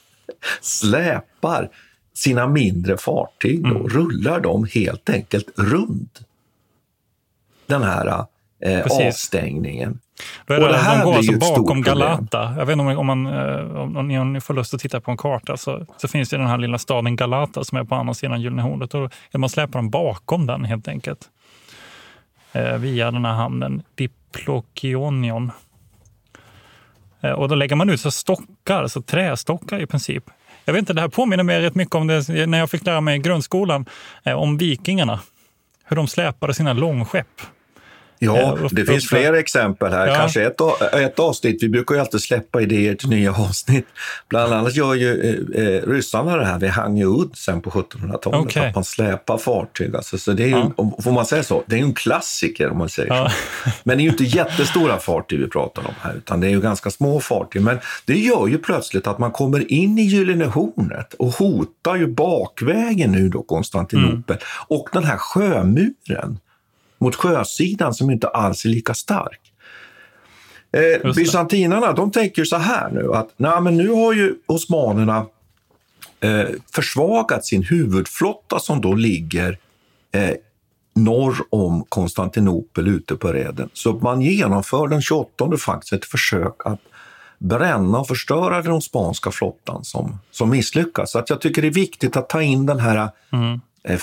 [0.60, 1.68] släpar
[2.14, 3.88] sina mindre fartyg då, Mm.
[3.88, 6.20] rullar dem helt enkelt runt
[7.66, 8.24] den här
[8.64, 9.98] eh, avstängningen.
[10.46, 11.82] Då är Och det, det här de går blir alltså ett bakom.
[11.82, 12.54] Galata.
[12.58, 14.80] Jag vet inte om, om, man, eh, om, om ni- om ni får lust att
[14.80, 17.84] titta på en karta så, så finns det den här lilla staden Galata som är
[17.84, 18.94] på andra sidan Gyllene hornet.
[18.94, 21.28] Och man släpar dem bakom den helt enkelt.
[22.56, 25.52] Eh, via den här hamnen Diplokionion.
[27.20, 30.24] Eh, och då lägger man ut så stockar, så trästockar i princip.
[30.64, 33.00] Jag vet inte, det här påminner mig rätt mycket om det när jag fick lära
[33.00, 33.86] mig i grundskolan
[34.24, 35.20] eh, om vikingarna.
[35.84, 37.40] Hur de släpade sina långskepp.
[38.18, 40.06] Ja, Eh, det finns upp- fler exempel här.
[40.06, 40.14] Ja.
[40.14, 40.60] Kanske ett,
[40.94, 41.62] ett avsnitt.
[41.62, 43.86] Vi brukar ju alltid släppa idéer till nya avsnitt.
[44.28, 45.20] Bland annat gör ju
[45.54, 48.40] eh, eh, ryssarna det här vid Hangöudd sen på 1700-talet.
[48.40, 48.68] Okej.
[48.68, 49.96] Att man släpar fartyg.
[49.96, 50.92] Alltså, så det är ju, Ja.
[51.04, 51.62] Får man säga så?
[51.66, 53.28] Det är ju en klassiker om man säger Ja.
[53.64, 53.70] så.
[53.84, 56.60] Men det är ju inte jättestora fartyg vi pratar om här, utan det är ju
[56.60, 57.62] ganska små fartyg.
[57.62, 62.06] Men det gör ju plötsligt att man kommer in i Gyllene hornet och hotar ju
[62.06, 64.36] bakvägen nu då Konstantinopel.
[64.68, 66.38] Och den här sjömuren
[67.06, 69.40] mot sjösidan som inte alls är lika stark.
[70.72, 75.26] Eh, bysantinarna de tänker så här nu att nej, men nu har ju osmanerna
[76.20, 79.58] eh, försvagat sin huvudflotta som då ligger
[80.12, 80.30] eh,
[80.94, 83.68] norr om Konstantinopel ute på reden.
[83.72, 86.80] Så man genomför den 28 faktiskt ett försök att
[87.38, 91.10] bränna och förstöra den osmanska flottan som, som misslyckas.
[91.10, 93.60] Så att jag tycker det är viktigt att ta in den här Mm.
[93.84, 93.96] eh,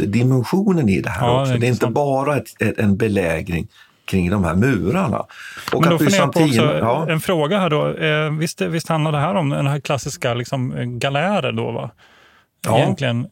[0.00, 1.52] flottdimensionen i det här Ja, också.
[1.52, 3.68] det är Det är inte bara ett, ett, en belägring
[4.04, 5.18] kring de här murarna.
[5.72, 7.06] Och Men då på också, bysantin- ja.
[7.10, 7.88] en fråga här då.
[7.96, 11.90] Eh, visst, visst handlar det här om den här klassiska liksom, galärer då va?
[12.66, 12.78] Ja.
[12.78, 13.26] Egentligen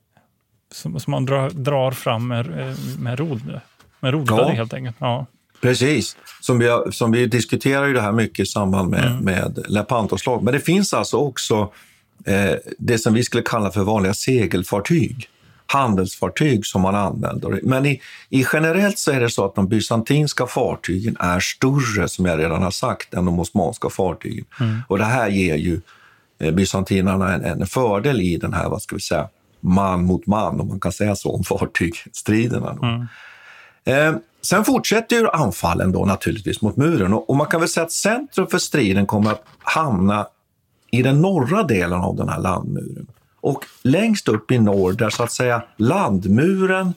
[0.72, 3.60] som, som man drar, drar fram med, eh, med, rod,
[4.00, 4.48] med roddare Ja.
[4.48, 4.96] helt enkelt.
[4.98, 5.26] Ja.
[5.62, 6.16] Precis.
[6.40, 9.24] Som vi, som vi diskuterar ju det här mycket i samband med, Mm.
[9.24, 10.42] med Lepantoslag.
[10.42, 11.72] Men det finns alltså också
[12.24, 15.28] eh, det som vi skulle kalla för vanliga segelfartyg.
[15.72, 17.60] Handelsfartyg som man använder.
[17.62, 22.26] Men i, i generellt så är det så att de bysantinska fartygen är större, som
[22.26, 24.44] jag redan har sagt, än de osmanska fartygen.
[24.60, 24.80] Mm.
[24.88, 25.80] Och det här ger ju
[26.38, 29.28] eh, bysantinerna en, en fördel i den här, vad ska vi säga,
[29.60, 32.78] man mot man, om man kan säga så, om fartygsstriderna.
[32.82, 33.06] Mm.
[33.84, 37.84] Eh, sen fortsätter ju anfallen då naturligtvis mot muren och, och man kan väl säga
[37.84, 40.26] att centrum för striden kommer att hamna
[40.90, 43.06] i den norra delen av den här landmuren.
[43.48, 46.94] Och längst upp i norr där så att säga landmuren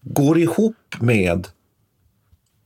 [0.00, 1.48] går ihop med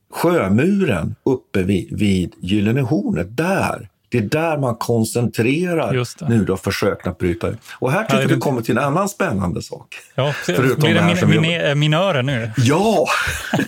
[0.09, 3.37] sjömuren uppe vid, vid Gyllene hornet.
[3.37, 7.57] Där, det är där man koncentrerar nu då försöken att bryta ut.
[7.79, 9.95] Och här Här tycker är vi det- kommer till en annan spännande sak.
[10.15, 12.51] Ja, Förutom blir det det här min, min, eh, minörer nu?
[12.57, 13.07] Ja!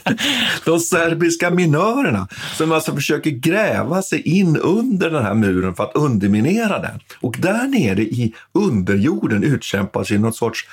[0.65, 2.27] De serbiska minörerna
[2.57, 6.99] som alltså försöker gräva sig in under den här muren för att underminera den.
[7.21, 10.67] Och där nere i underjorden utkämpas ju något sorts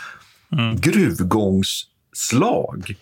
[1.47, 2.95] gruvgångsslag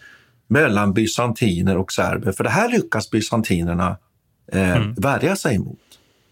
[0.48, 2.32] mellan bysantiner och serber.
[2.32, 3.96] För det här lyckas bysantinerna
[4.52, 5.78] eh, värja sig emot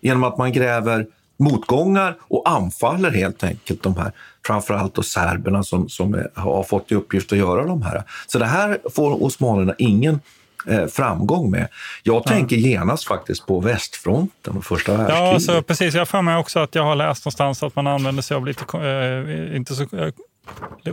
[0.02, 1.06] genom att man gräver
[1.38, 4.12] motgångar och anfaller helt enkelt de här,
[4.46, 8.02] framförallt då serberna som, som är, har fått i uppgift att göra de här.
[8.26, 10.20] Så det här får osmanerna ingen
[10.66, 11.68] eh, framgång med.
[12.02, 15.42] Jag tänker genast faktiskt på västfronten och första Ja, världskriget.
[15.42, 15.94] så precis.
[15.94, 18.64] Jag för mig också att jag har läst någonstans att man använder sig av lite
[18.78, 20.12] eh, inte så, eh,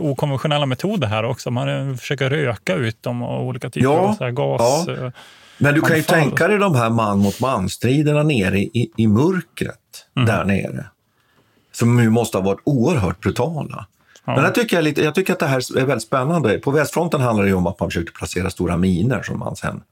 [0.02, 1.50] okonventionella metoder här också.
[1.50, 4.84] Man eh, försöker röka ut dem och olika typer Ja, av gas.
[4.86, 5.12] ja.
[5.60, 9.76] Men du kan ju tänka dig de här man mot man-striderna nere i, i mörkret
[10.16, 10.26] Mm.
[10.26, 10.86] där nere.
[11.72, 13.86] Som ju måste ha varit oerhört brutala.
[14.24, 14.34] Ja.
[14.34, 16.58] Men jag tycker, jag, lite, jag tycker att det här är väldigt spännande.
[16.58, 19.82] På västfronten handlar det om att man försökte placera stora miner som man sen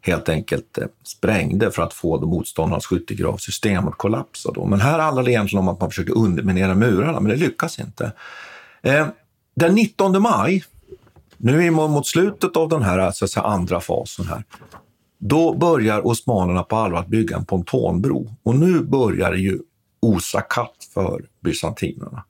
[0.00, 4.52] helt enkelt eh, sprängde för att få motståndarnas skyttegravssystem att kollapsa.
[4.52, 4.66] Då.
[4.66, 8.12] Men här handlar det egentligen om att man försöker underminera murarna, men det lyckas inte.
[8.82, 9.06] Eh,
[9.56, 10.64] den 19 maj,
[11.36, 14.44] nu är vi mot slutet av den här så säga, andra fasen här,
[15.24, 18.36] då börjar osmanerna på allvar att bygga en pontonbro.
[18.42, 19.58] Och nu börjar det ju
[20.00, 22.24] osa katt för bysantinerna.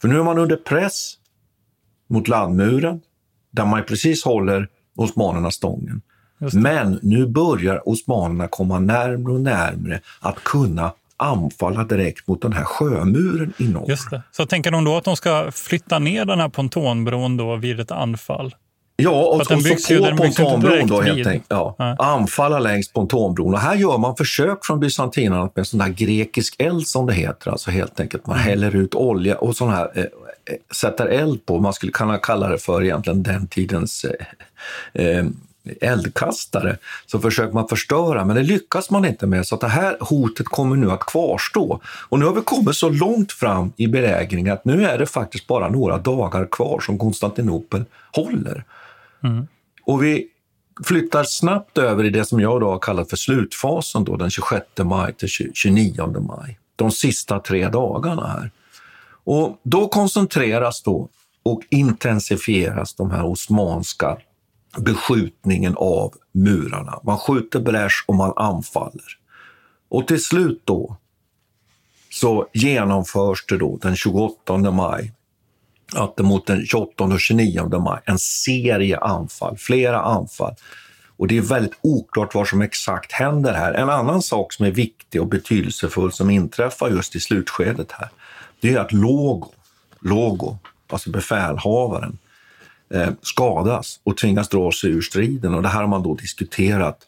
[0.00, 1.14] För nu är man under press
[2.08, 3.00] mot landmuren,
[3.50, 6.02] där man precis håller osmanerna stången.
[6.52, 12.64] Men nu börjar osmanerna komma närmre och närmre att kunna anfalla direkt mot den här
[12.64, 13.88] sjömuren i norr.
[13.88, 14.22] Just det.
[14.32, 17.90] Så tänker de då att de ska flytta ner den här pontonbron då vid ett
[17.90, 18.54] anfall?
[18.96, 19.54] Ja, och, och så
[19.94, 21.46] ju, på pontonbron då helt enkelt.
[21.48, 21.96] Ja, Nej.
[21.98, 23.54] Anfalla längs pontonbron.
[23.54, 27.50] Och här gör man försök från bysantinerna med sån där grekisk eld som det heter.
[27.50, 30.08] Alltså helt enkelt man häller ut olja och sån här, eh, eh,
[30.74, 31.58] sätter eld på.
[31.58, 35.26] Man skulle kunna kalla det för egentligen den tidens eh, eh,
[35.80, 36.76] eldkastare.
[37.06, 39.46] Så försöker man förstöra, men det lyckas man inte med.
[39.46, 41.80] Så att det här hotet kommer nu att kvarstå.
[41.84, 45.46] Och nu har vi kommit så långt fram i belägringen att nu är det faktiskt
[45.46, 48.64] bara några dagar kvar som Konstantinopel håller.
[49.24, 49.46] Mm.
[49.82, 50.28] Och vi
[50.84, 54.66] flyttar snabbt över i det som jag då har kallat för slutfasen då, den 26
[54.84, 56.58] maj till 29 maj.
[56.76, 58.50] De sista tre dagarna här.
[59.24, 61.08] Och då koncentreras då
[61.42, 64.18] och intensifieras de här osmanska
[64.78, 67.00] beskjutningen av murarna.
[67.04, 69.18] Man skjuter bräsch och man anfaller.
[69.88, 70.96] Och till slut då
[72.10, 75.12] så genomförs det då den 28 maj
[75.94, 80.54] att mot den 28 och 29 maj en serie anfall, flera anfall.
[81.16, 83.72] Och det är väldigt oklart vad som exakt händer här.
[83.72, 88.08] En annan sak som är viktig och betydelsefull som inträffar just i slutskedet här,
[88.60, 89.48] det är att Logo,
[90.00, 90.58] Logo
[90.92, 92.18] alltså befälhavaren,
[92.94, 95.54] eh, skadas och tvingas dra sig ur striden.
[95.54, 96.98] Och det här har man då diskuterat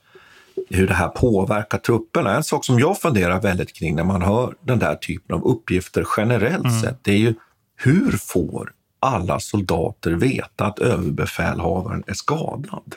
[0.70, 2.36] hur det här påverkar trupperna.
[2.36, 6.06] En sak som jag funderar väldigt kring när man hör den där typen av uppgifter
[6.16, 6.80] generellt Mm.
[6.80, 7.34] sett, det är ju
[7.78, 12.94] hur får alla soldater veta att överbefälhavaren är skadad?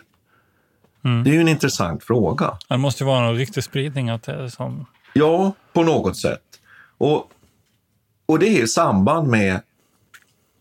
[1.05, 1.23] Mm.
[1.23, 2.57] Det är ju en intressant fråga.
[2.69, 4.09] Det måste ju vara någon riktig spridning.
[4.09, 4.85] Att det är som...
[5.13, 6.43] Ja, på något sätt.
[6.97, 7.31] Och,
[8.25, 9.61] och det är i samband med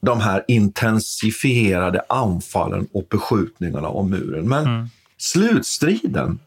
[0.01, 4.49] de här intensifierade anfallen och beskjutningarna av muren.
[4.49, 6.39] Men slutstriden,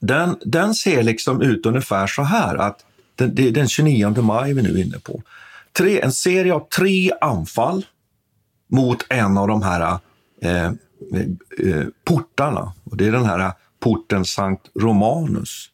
[0.00, 2.84] den, den ser liksom ut ungefär så här att
[3.14, 5.22] den, är den 29 maj vi nu är inne på.
[5.76, 7.86] Tre, en serie av tre anfall
[8.68, 9.98] mot en av de här
[10.42, 12.72] eh, eh, portarna.
[12.84, 15.68] Och det är den här porten Sankt Romanus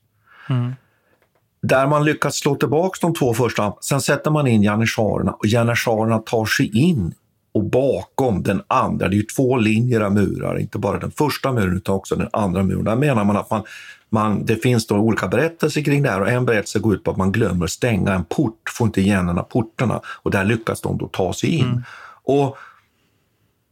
[1.63, 3.75] där man lyckats slå tillbaka de två första.
[3.81, 7.15] Sen sätter man in janitscharerna och janitscharerna tar sig in
[7.53, 9.09] och bakom den andra.
[9.09, 12.29] Det är ju två linjer av murar, inte bara den första muren utan också den
[12.33, 12.85] andra muren.
[12.85, 13.63] Där menar man att man,
[14.11, 17.11] man, det finns då olika berättelser kring det här och en berättelse går ut på
[17.11, 20.81] att man glömmer stänga en port, får inte igen en av portarna och där lyckas
[20.81, 21.83] de då ta sig in.
[22.25, 22.57] Och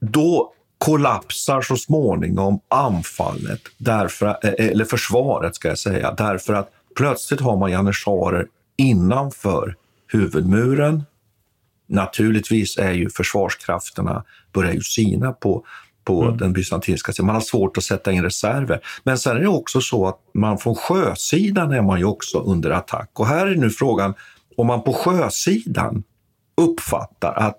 [0.00, 7.40] då kollapsar så småningom anfallet, därför, eh, eller försvaret ska jag säga, därför att plötsligt
[7.40, 9.74] har man janissarer innanför
[10.12, 11.04] huvudmuren.
[11.86, 15.64] Naturligtvis är ju försvarskrafterna börjar ju sina på,
[16.06, 17.26] på den bysantinska sidan.
[17.26, 18.80] Man har svårt att sätta in reserver.
[19.04, 22.70] Men sen är det också så att man från sjösidan är man ju också under
[22.70, 23.10] attack.
[23.12, 24.14] Och här är nu frågan
[24.56, 26.02] om man på sjösidan
[26.56, 27.58] uppfattar att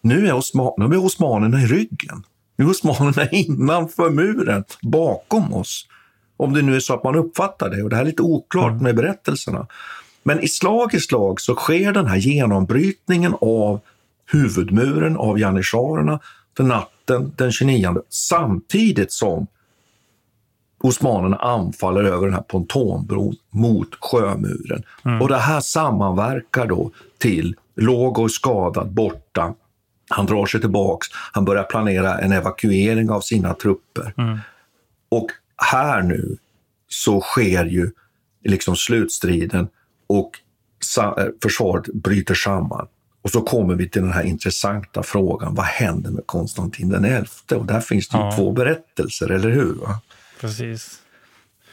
[0.00, 2.24] nu är, osman, nu är osmanerna i ryggen.
[2.56, 5.86] Nu är osmanerna innanför muren, bakom oss.
[6.36, 7.82] Om det nu är så att man uppfattar det.
[7.82, 9.66] Och det här är lite oklart med berättelserna.
[10.22, 13.80] Men i slag i slag så sker den här genombrytningen av
[14.30, 16.20] huvudmuren av janitscharerna
[16.56, 16.64] för
[17.08, 19.46] natten den 29 samtidigt som
[20.78, 24.82] osmanerna anfaller över den här pontonbron mot sjömuren.
[25.20, 29.54] Och det här sammanverkar då till Logo är skadad, borta.
[30.08, 34.14] Han drar sig tillbaks, han börjar planera en evakuering av sina trupper.
[35.08, 36.36] Och här nu
[36.88, 37.90] så sker ju
[38.44, 39.68] liksom slutstriden
[40.06, 40.30] och
[40.98, 42.86] eh, försvaret bryter samman.
[43.24, 47.56] Och så kommer vi till den här intressanta frågan, vad händer med Konstantin den elfte?
[47.56, 48.36] Och där finns det ju Ja.
[48.36, 49.74] två berättelser, eller hur?
[49.74, 50.00] Va?
[50.40, 50.98] Precis.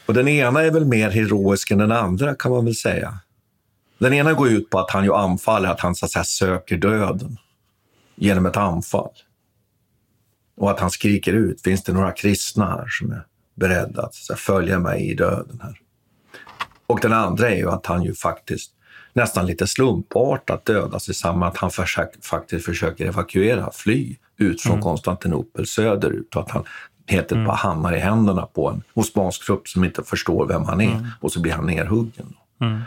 [0.06, 3.18] Och den ena är väl mer heroisk än den andra kan man väl säga.
[3.98, 6.76] Den ena går ut på att han ju anfaller, att han så att säga söker
[6.76, 7.36] döden
[8.16, 9.10] genom ett anfall.
[10.56, 14.20] Och att han skriker ut, finns det några kristna här som är beredda att så
[14.20, 15.78] att säga, följa mig i döden här?
[16.86, 18.70] Och den andra är ju att han ju faktiskt
[19.12, 24.80] nästan lite slumpartat dödas i med att han försöker, faktiskt försöker evakuera, fly ut från
[24.80, 26.64] Konstantinopel söderut och att han
[27.06, 27.44] Helt mm.
[27.44, 31.06] bara hamnar i händerna på en osmansk trupp som inte förstår vem han är mm.
[31.20, 32.34] och så blir han nerhuggen.
[32.60, 32.80] Mm.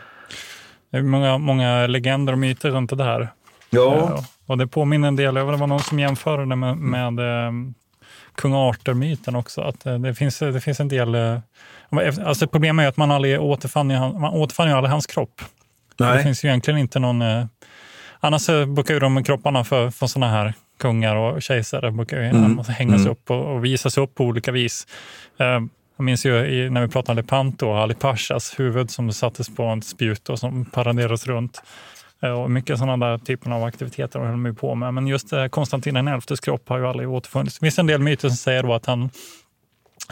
[0.92, 3.30] Det är många, många legender och myter runt det här.
[3.70, 3.94] Ja.
[3.96, 7.74] Uh, och det påminner en del, det var någon som jämförde det med, med um,
[8.36, 9.62] kung Arthur-myten också.
[9.62, 11.16] Att uh, det, finns, det finns en del...
[12.26, 15.42] Alltså problemet är att man aldrig återfann, man återfann ju aldrig hans kropp.
[15.98, 16.18] Nej.
[16.18, 17.24] Det finns ju egentligen inte någon...
[18.20, 22.60] Annars brukar ju de kropparna för, för sådana här kungar och kejsare brukar ju mm.
[22.68, 23.12] hängas mm.
[23.12, 24.88] upp och, och, visas upp på olika vis.
[25.38, 25.70] Jag
[26.04, 29.82] minns ju i, när vi pratade Lepanto och Ali Pashas huvud som sattes på en
[29.82, 31.62] spjut och som paraderades runt.
[32.22, 34.94] Eh, och mycket sådana där typer av aktiviteter höll de på med.
[34.94, 37.60] Men just eh, Konstantin XIs kropp har ju aldrig återfunnits.
[37.60, 39.10] Det finns en del myter som säger då att han,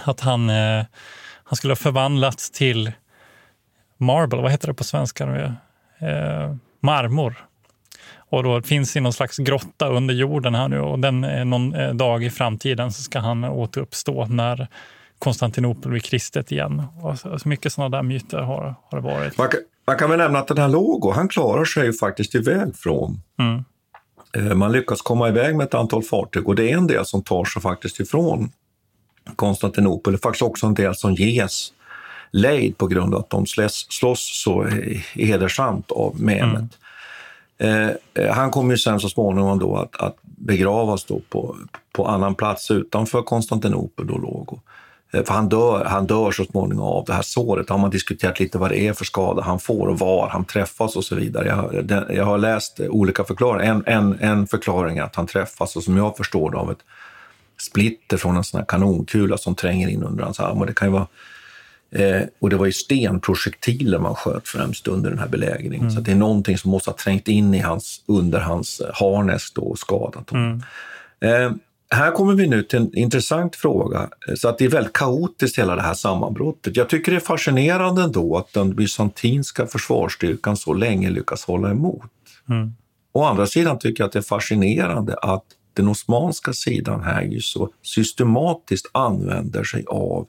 [0.04, 0.86] att han, eh,
[1.44, 2.92] han skulle ha förvandlats till
[3.98, 5.56] marble, vad heter det på svenska?
[6.04, 7.36] Eh, marmor.
[8.16, 11.76] Och då finns i någon slags grotta under jorden här nu och den är någon
[11.76, 14.68] eh, dag i framtiden så ska han återuppstå när
[15.20, 16.84] Konstantinopel blir kristet igen.
[17.02, 19.38] Och så, mycket sådana där myter har, har det varit.
[19.38, 22.36] Man kan, man kan väl nämna att den här Logo, han klarar sig ju faktiskt
[22.36, 23.64] iväg från mm.
[24.38, 27.24] Eh, man lyckas komma iväg med ett antal fartyg och det är en del som
[27.24, 28.52] tar sig faktiskt ifrån
[29.36, 30.14] Konstantinopel.
[30.14, 31.74] Det är faktiskt också en del som ges
[32.34, 33.46] lejd på grund av att de
[33.90, 34.68] slåss så
[35.14, 36.78] hedersamt av Mehmet.
[37.58, 37.96] Mm.
[38.14, 41.56] Eh, han kommer ju sen så småningom då att, att begravas då på,
[41.92, 44.60] på annan plats utanför Konstantinopel, då Logo.
[45.14, 47.70] Eh, för han dör, han dör så småningom av det här såret.
[47.70, 50.96] Har man diskuterat lite vad det är för skada han får och var han träffas
[50.96, 51.48] och så vidare.
[51.48, 53.72] Jag, jag har läst olika förklaringar.
[53.72, 56.84] En, en, en förklaring är att han träffas, och som jag förstår det, av ett
[57.62, 60.60] splitter från en sån här kanonkula som tränger in under hans arm.
[60.60, 61.08] Och det kan ju vara
[61.96, 65.82] Eh, och det var ju stenprojektiler man sköt främst under den här belägringen.
[65.82, 65.92] Mm.
[65.92, 69.62] Så det är någonting som måste ha trängt in i hans, under hans harness då
[69.62, 70.64] och skadat honom.
[71.20, 71.46] Mm.
[71.46, 71.58] Eh,
[71.90, 74.10] här kommer vi nu till en intressant fråga.
[74.36, 76.78] Så att det är väldigt kaotiskt hela det här sammanbrottet.
[76.78, 82.12] Jag tycker det är fascinerande ändå att den bysantinska försvarsstyrkan så länge lyckas hålla emot.
[82.50, 82.74] Mm.
[83.14, 87.42] Å andra sidan tycker jag att det är fascinerande att den osmanska sidan här ju
[87.42, 90.28] så systematiskt använder sig av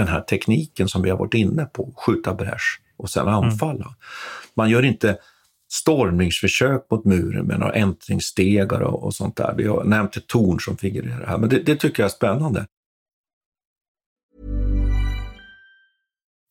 [0.00, 3.84] den här tekniken som vi har varit inne på, skjuta bräsch och sen anfalla.
[3.84, 3.94] Mm.
[4.54, 5.18] Man gör inte
[5.72, 9.54] stormningsförsök mot muren med några äntringsstegar och, och sånt där.
[9.56, 12.66] Vi har nämnt ett torn som figurerar här, men det, det tycker jag är spännande.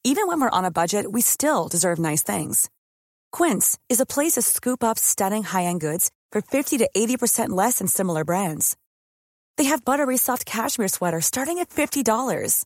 [0.06, 2.70] Even when we're on a budget we still deserve nice things.
[3.38, 7.80] Quince is a place to scoop up stunning high-end goods for 50 to 80% less
[7.80, 8.78] than similar brands.
[9.58, 12.66] They have buttery soft cashmere sweaters starting at $50,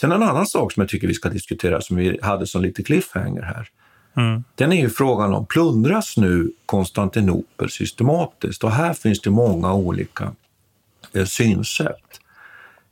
[0.00, 2.82] Sen en annan sak som jag tycker vi ska diskutera, som vi hade som lite
[2.82, 3.68] cliffhanger här.
[4.16, 4.44] Mm.
[4.54, 8.64] Den är ju frågan om, plundras nu Konstantinopel systematiskt?
[8.64, 10.32] Och här finns det många olika
[11.12, 12.20] eh, synsätt.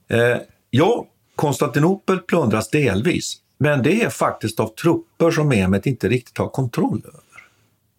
[0.09, 0.36] Eh,
[0.70, 1.06] ja,
[1.36, 7.02] Konstantinopel plundras delvis, men det är faktiskt av trupper som Mehmet inte riktigt har kontroll
[7.04, 7.44] över.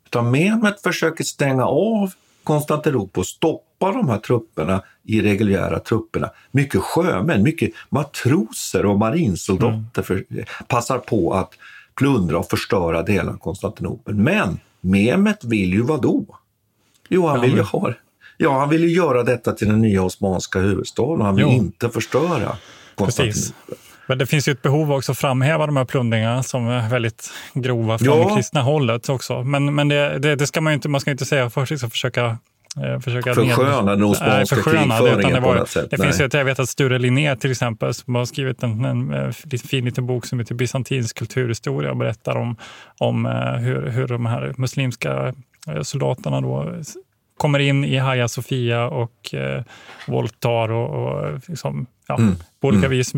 [0.05, 6.29] Utan Mehmet försöker stänga av Konstantinopel och stoppa de här trupperna i reguljära trupperna.
[6.51, 10.23] Mycket sjömän, mycket matroser och marinsoldater för,
[10.67, 11.53] passar på att
[11.95, 14.15] plundra och förstöra delar av Konstantinopel.
[14.15, 16.25] Men Mehmet vill ju vad då?
[17.09, 17.93] Jo, han vill ju ha
[18.37, 21.21] Ja, han vill ju göra detta till den nya osmanska huvudstaden.
[21.21, 21.51] Han vill jo.
[21.51, 22.57] inte förstöra
[22.95, 23.33] Konstantinopel.
[23.33, 23.53] Precis.
[24.07, 27.29] Men det finns ju ett behov också att framhäva de här plundringarna som är väldigt
[27.53, 28.29] grova från ja.
[28.29, 29.43] det kristna hållet också.
[29.43, 31.89] Men, men det, det, det, ska man ju inte, man ska inte säga först, liksom
[31.89, 32.37] försöka
[32.77, 35.91] eh, försöka försköna den osmanska krigföringen på något sätt.
[35.91, 36.07] Det Nej.
[36.07, 39.33] finns ju, jag vet att Sture Linné till exempel som har skrivit en, en, en
[39.69, 42.55] fin liten bok som heter Bysantinsk kulturhistoria och berättar om,
[42.97, 45.33] om eh, hur, hur de här muslimska
[45.67, 46.73] eh, soldaterna då
[47.37, 49.63] kommer in i Hagia Sofia och eh,
[50.07, 52.35] våldtar och, och liksom, ja, Mm.
[52.61, 52.97] på olika Mm.
[52.97, 53.13] vis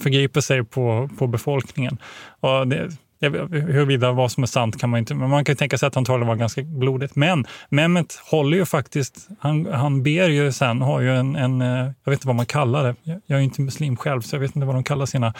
[0.00, 1.98] förgriper sig på, på befolkningen.
[2.40, 2.88] Och det,
[3.20, 5.96] huruvida vad som är sant kan man inte, men man kan ju tänka sig att
[5.96, 7.16] antagligen var ganska blodigt.
[7.16, 11.68] Men Mehmet håller ju faktiskt, han, han ber ju sen, har ju en, en, eh,
[12.04, 12.94] jag vet inte vad man kallar det,
[13.26, 15.34] jag är inte muslim själv så jag vet inte vad de kallar sina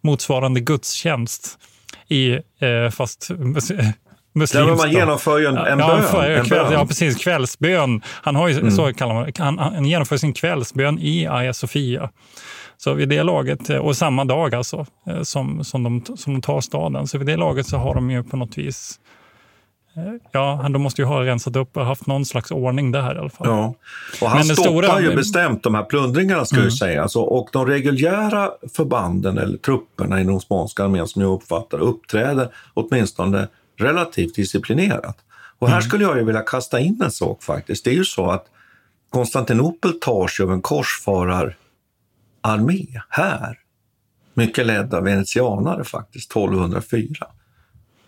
[0.00, 1.58] motsvarande gudstjänst
[2.08, 3.70] i, eh, fast mus-
[4.34, 4.54] muslimskt.
[4.70, 6.72] Ja, man genomför ju en- en ja, bön, för- en kväll, bön.
[6.72, 7.16] Ja, precis.
[7.24, 8.02] Kvällsbön.
[8.06, 8.70] Han har ju, Mm.
[8.70, 9.32] så kallar man.
[9.38, 12.10] Han, han genomför sin kvällsbön i Hagia Sofia.
[12.84, 16.42] Så vid det laget, eh, och samma dag alltså, eh, som, som, de, som de
[16.42, 19.00] tar staden, så vid det laget så har de ju på något vis
[19.96, 20.02] eh,
[20.32, 23.30] Ja, de måste ju ha rensat upp och haft någon slags ordning där i alla
[23.30, 23.48] fall.
[23.48, 23.74] Ja.
[24.22, 26.64] Och han Men stoppar stora- ju bestämt de här plundringarna ska Mm.
[26.64, 27.02] ju säga.
[27.02, 32.48] Alltså, och de reguljära förbanden eller trupperna i den Osmanska armén som jag uppfattar uppträder
[32.74, 35.16] åtminstone relativt disciplinerat.
[35.58, 35.82] Och här Mm.
[35.88, 37.84] skulle jag ju vilja kasta in en sak faktiskt.
[37.84, 38.46] Det är ju så att
[39.10, 40.62] Konstantinopel tas ju av en
[42.42, 43.58] korsfarararmé här.
[44.34, 47.26] Mycket ledd av venetianare faktiskt, 1204.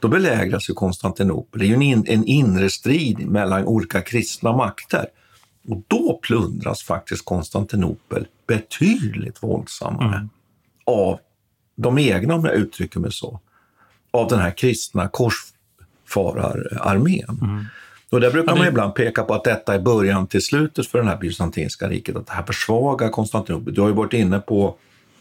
[0.00, 1.60] Då belägras ju Konstantinopel.
[1.60, 5.06] Det är ju en, en inre strid mellan olika kristna makter.
[5.68, 10.28] Och då plundras faktiskt Konstantinopel betydligt våldsammare
[10.86, 11.18] av
[11.76, 13.40] de egna, om jag uttrycker mig så,
[14.10, 17.66] av den här kristna korsfarararmén.
[18.12, 20.86] Och där brukar Ja, det- man ibland peka på att detta är början till slutet
[20.86, 23.74] för det här bysantinska riket, att det här försvagar Konstantinopel.
[23.74, 24.74] Du har ju varit inne på,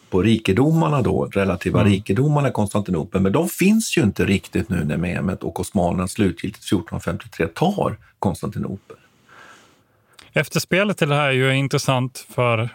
[0.10, 1.92] på rikedomarna då, relativa Mm.
[1.94, 6.64] rikedomarna i Konstantinopel, men de finns ju inte riktigt nu när Mehmet och osmanerna slutgiltigt
[6.66, 8.98] 1453 tar Konstantinopel.
[10.34, 12.70] Efterspelet till det här är ju intressant för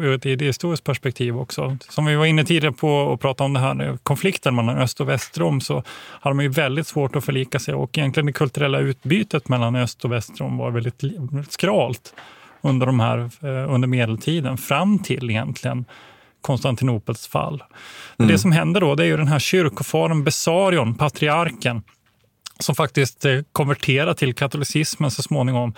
[0.00, 1.76] ur ett idéhistoriskt perspektiv också.
[1.88, 5.00] Som vi var inne tidigare på och pratade om det här eh, konflikten mellan öst
[5.00, 8.78] och västrom så har de ju väldigt svårt att förlika sig och egentligen det kulturella
[8.78, 11.02] utbytet mellan öst och västrom var väldigt
[11.48, 12.14] skralt
[12.60, 15.84] under, de här, eh, under medeltiden fram till egentligen
[16.40, 17.62] Konstantinopels fall.
[18.18, 18.32] Mm.
[18.32, 21.82] Det som händer då det är ju den här kyrkofaren Bessarion, patriarken,
[22.62, 25.74] som faktiskt eh, konverterar till katolicismen så småningom.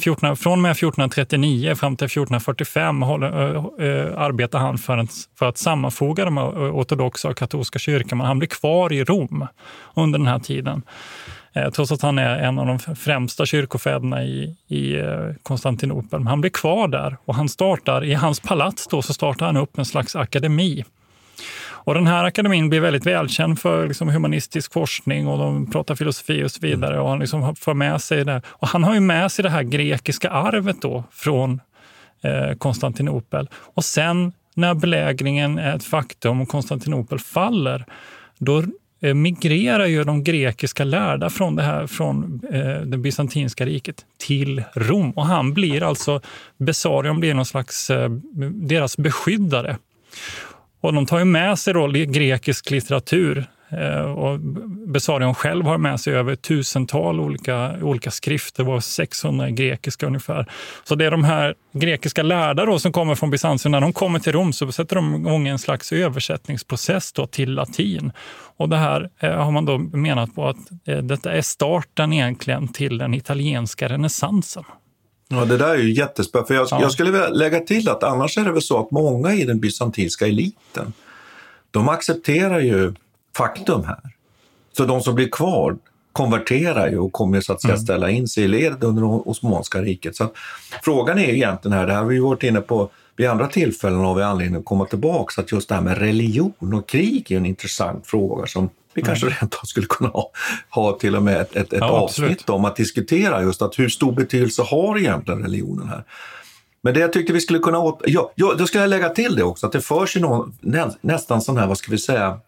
[0.00, 5.08] 14, från och med 1439 fram till 1445 håller, eh, eh, arbetar han för, en,
[5.38, 9.46] för att sammanfoga de ortodoxa och katolska kyrkan, men han blir kvar i Rom
[9.94, 10.82] under den här tiden.
[11.74, 15.02] Trots att han är en av de främsta kyrkofäderna i, i
[15.42, 16.20] Konstantinopel.
[16.20, 19.56] Men han blir kvar där och han startar, i hans palats då, så startar han
[19.56, 20.84] upp en slags akademi.
[21.86, 26.44] Och den här akademin blir väldigt välkänd för liksom humanistisk forskning och de pratar filosofi
[26.44, 27.00] och så vidare.
[27.00, 28.42] Och han liksom får med sig det.
[28.46, 31.60] Och han har ju med sig det här grekiska arvet då från
[32.22, 33.48] eh, Konstantinopel.
[33.54, 37.84] Och sen när belägringen är ett faktum och Konstantinopel faller,
[38.38, 38.62] då
[39.00, 44.64] eh, migrerar ju de grekiska lärda från det här från eh, det bysantinska riket till
[44.74, 45.10] Rom.
[45.10, 46.20] Och han blir alltså,
[46.58, 48.10] Bessarion blir någon slags eh,
[48.52, 49.76] deras beskyddare.
[50.80, 53.46] Och de tar ju med sig då grekisk litteratur.
[53.68, 54.40] Eh, och
[54.86, 60.46] Besarion själv har med sig över tusental olika, olika skrifter, var 600 grekiska ungefär.
[60.84, 64.18] Så det är de här grekiska lärda då som kommer från Bysantium, när de kommer
[64.18, 68.12] till Rom så sätter de igång en slags översättningsprocess då till latin.
[68.56, 70.56] Och det här eh, har man då menat på att
[70.86, 74.64] eh, detta är starten egentligen till den italienska renässansen.
[75.28, 76.46] Ja, det där är ju jättespännande.
[76.48, 76.80] För jag, Ja.
[76.80, 79.60] jag skulle vilja lägga till att annars är det väl så att många i den
[79.60, 80.92] bysantinska eliten,
[81.70, 82.94] de accepterar ju
[83.36, 84.00] faktum här.
[84.76, 85.76] Så de som blir kvar
[86.12, 87.84] konverterar ju och kommer så att säga Mm.
[87.84, 90.16] ställa in sig i ledet under det Osmanska riket.
[90.16, 90.32] Så att,
[90.82, 93.98] frågan är ju egentligen här, det här har vi varit inne på vid andra tillfällen
[93.98, 97.36] har vi anledning att komma tillbaka, att just det här med religion och krig är
[97.36, 99.06] en intressant fråga som vi Mm.
[99.06, 100.30] kanske rent av skulle kunna ha,
[100.70, 102.30] ha till och med ett, ett, ett Ja, absolut.
[102.30, 106.04] avsnitt om att diskutera just att hur stor betydelse har egentligen religionen här?
[106.82, 107.78] Men det jag tyckte vi skulle kunna...
[107.78, 108.02] Åt...
[108.06, 110.90] Ja, ja, då ska jag lägga till det också, att det förs ju någon, nä,
[111.00, 112.40] nästan sån här, vad ska vi säga,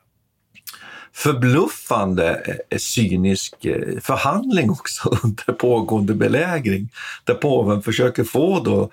[1.13, 6.89] förbluffande eh, cynisk eh, förhandling också under pågående belägring.
[7.25, 8.89] Där påven försöker få då eh,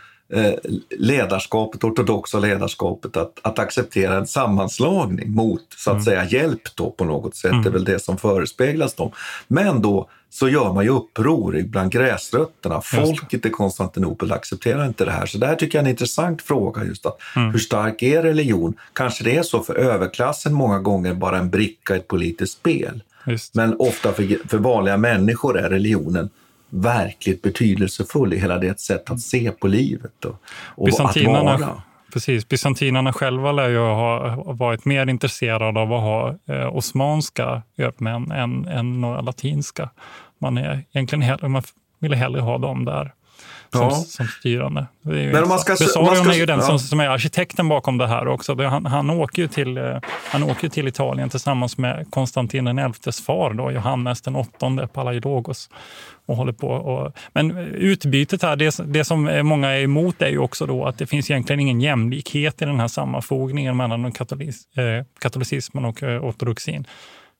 [0.97, 7.05] ledarskapet, ortodoxa ledarskapet att, att acceptera en sammanslagning mot så att säga hjälp då på
[7.05, 7.63] något sätt.
[7.63, 9.11] Det är väl det som förespeglas dem.
[9.47, 12.81] Men då så gör man ju uppror bland gräsrötterna.
[12.81, 15.25] Folket i Konstantinopel accepterar inte det här.
[15.25, 16.83] Så det här tycker jag är en intressant fråga.
[16.83, 17.51] just att Mm.
[17.51, 18.73] Hur stark är religion?
[18.93, 23.03] Kanske det är så för överklassen många gånger bara en bricka i ett politiskt spel.
[23.27, 23.55] Just.
[23.55, 26.29] Men ofta för, för vanliga människor är religionen
[26.75, 30.35] verkligt betydelsefull i hela det sätt att se på livet och,
[30.75, 31.81] och att vara.
[32.13, 38.31] precis, bysantinarna själva lär ju ha varit mer intresserade av att ha eh, osmanska övermän
[38.31, 39.89] än, än några latinska.
[40.39, 41.63] man är egentligen hellre, man
[41.99, 43.13] ville hellre ha dem där
[43.71, 43.91] som, Ja.
[43.91, 44.85] som styrande.
[45.01, 46.65] Det är ju Men man ska- Bessarion om man ska- är ju den ja.
[46.65, 48.63] som, som är arkitekten bakom det här också.
[48.63, 49.97] Han, han, åker ju till, eh,
[50.31, 54.87] han åker ju till Italien tillsammans med Konstantin den elftes far, då, Johannes den åttonde
[54.87, 55.69] Palaiologos.
[56.27, 60.37] Och håller på och, men utbytet här, det, det som många är emot är ju
[60.39, 65.05] också då att det finns egentligen ingen jämlikhet i den här sammanfogningen mellan katolis, eh,
[65.19, 66.87] katolicismen och eh, ortodoxin.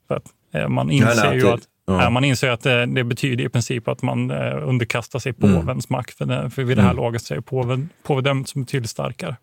[0.08, 0.24] För att,
[0.54, 2.04] eh, man inser nej, ju det- att ja.
[2.04, 5.56] Ja, man inser att det, det betyder i princip att man eh, underkastar sig Mm.
[5.56, 6.18] påvens makt.
[6.18, 7.04] För, det, för vid det här Mm.
[7.04, 9.36] laget så är påven, påvedömt som betydligt starkare.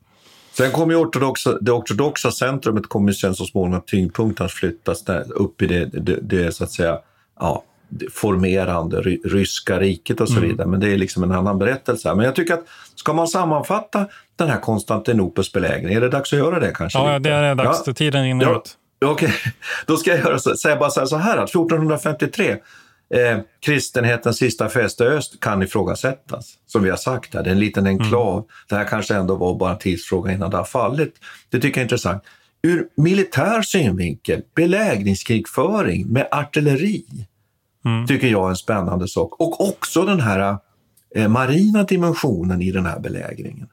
[0.52, 5.62] Sen kommer ortodoxa, det ortodoxa centrumet kommer sen så småningom att tyngdpunkten att flyttas upp
[5.62, 6.98] i det, det, det så att säga
[7.40, 7.62] ja,
[8.12, 10.48] formerande ry, ryska riket och så Mm.
[10.48, 10.68] vidare.
[10.68, 12.14] Men det är liksom en annan berättelse.
[12.14, 12.64] Men jag tycker att
[12.94, 16.98] ska man sammanfatta den här Konstantinopels belägring, är det dags att göra det kanske?
[16.98, 17.30] Ja, lite?
[17.30, 17.82] det är dags.
[17.86, 17.92] Ja.
[17.92, 18.56] Tiden rinner Ja.
[18.56, 18.76] ut.
[19.04, 19.34] Okej,
[19.86, 22.56] då ska jag göra så, säga bara så här, att 1453,
[23.14, 26.54] eh, kristenhetens sista fäste öst kan ifrågasättas.
[26.66, 28.44] Som vi har sagt här, det är en liten enklav.
[28.68, 31.14] Det här kanske ändå var bara en tidsfråga innan det har fallit.
[31.50, 32.22] Det tycker jag är intressant.
[32.62, 37.04] Ur militär synvinkel, belägringskrigföring med artilleri,
[38.08, 39.40] tycker jag är en spännande sak.
[39.40, 40.56] Och också den här
[41.14, 43.68] eh, marina dimensionen i den här belägringen.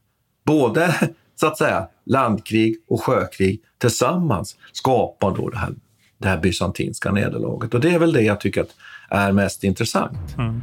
[0.45, 0.95] Både
[1.39, 5.73] så att säga landkrig och sjökrig tillsammans skapar då det här,
[6.17, 7.73] det här bysantinska nederlaget.
[7.73, 8.75] Och det är väl det jag tycker att
[9.09, 10.37] är mest intressant.
[10.37, 10.61] Mm.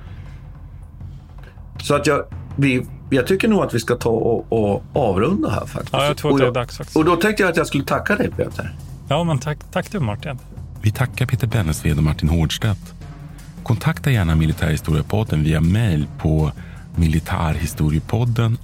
[1.83, 2.25] Så att jag,
[2.57, 5.93] vi, jag tycker nog att vi ska ta och, och avrunda här faktiskt.
[5.93, 6.97] Ja, jag tror att och det är dags faktiskt.
[6.97, 8.75] Och då tänkte jag att jag skulle tacka dig Peter.
[9.09, 10.39] Ja, men tack, tack du Martin.
[10.83, 12.95] Vi tackar Peter Bennesved och Martin Hårdstedt.
[13.63, 16.53] Kontakta gärna Militärhistoriepodden via mejl på
[16.97, 18.59] militarhistoriepodden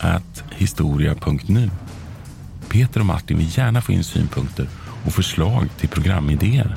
[0.50, 1.70] historia.nu.
[2.73, 4.68] Peter och Martin vill gärna få in synpunkter
[5.05, 6.77] och förslag till programidéer.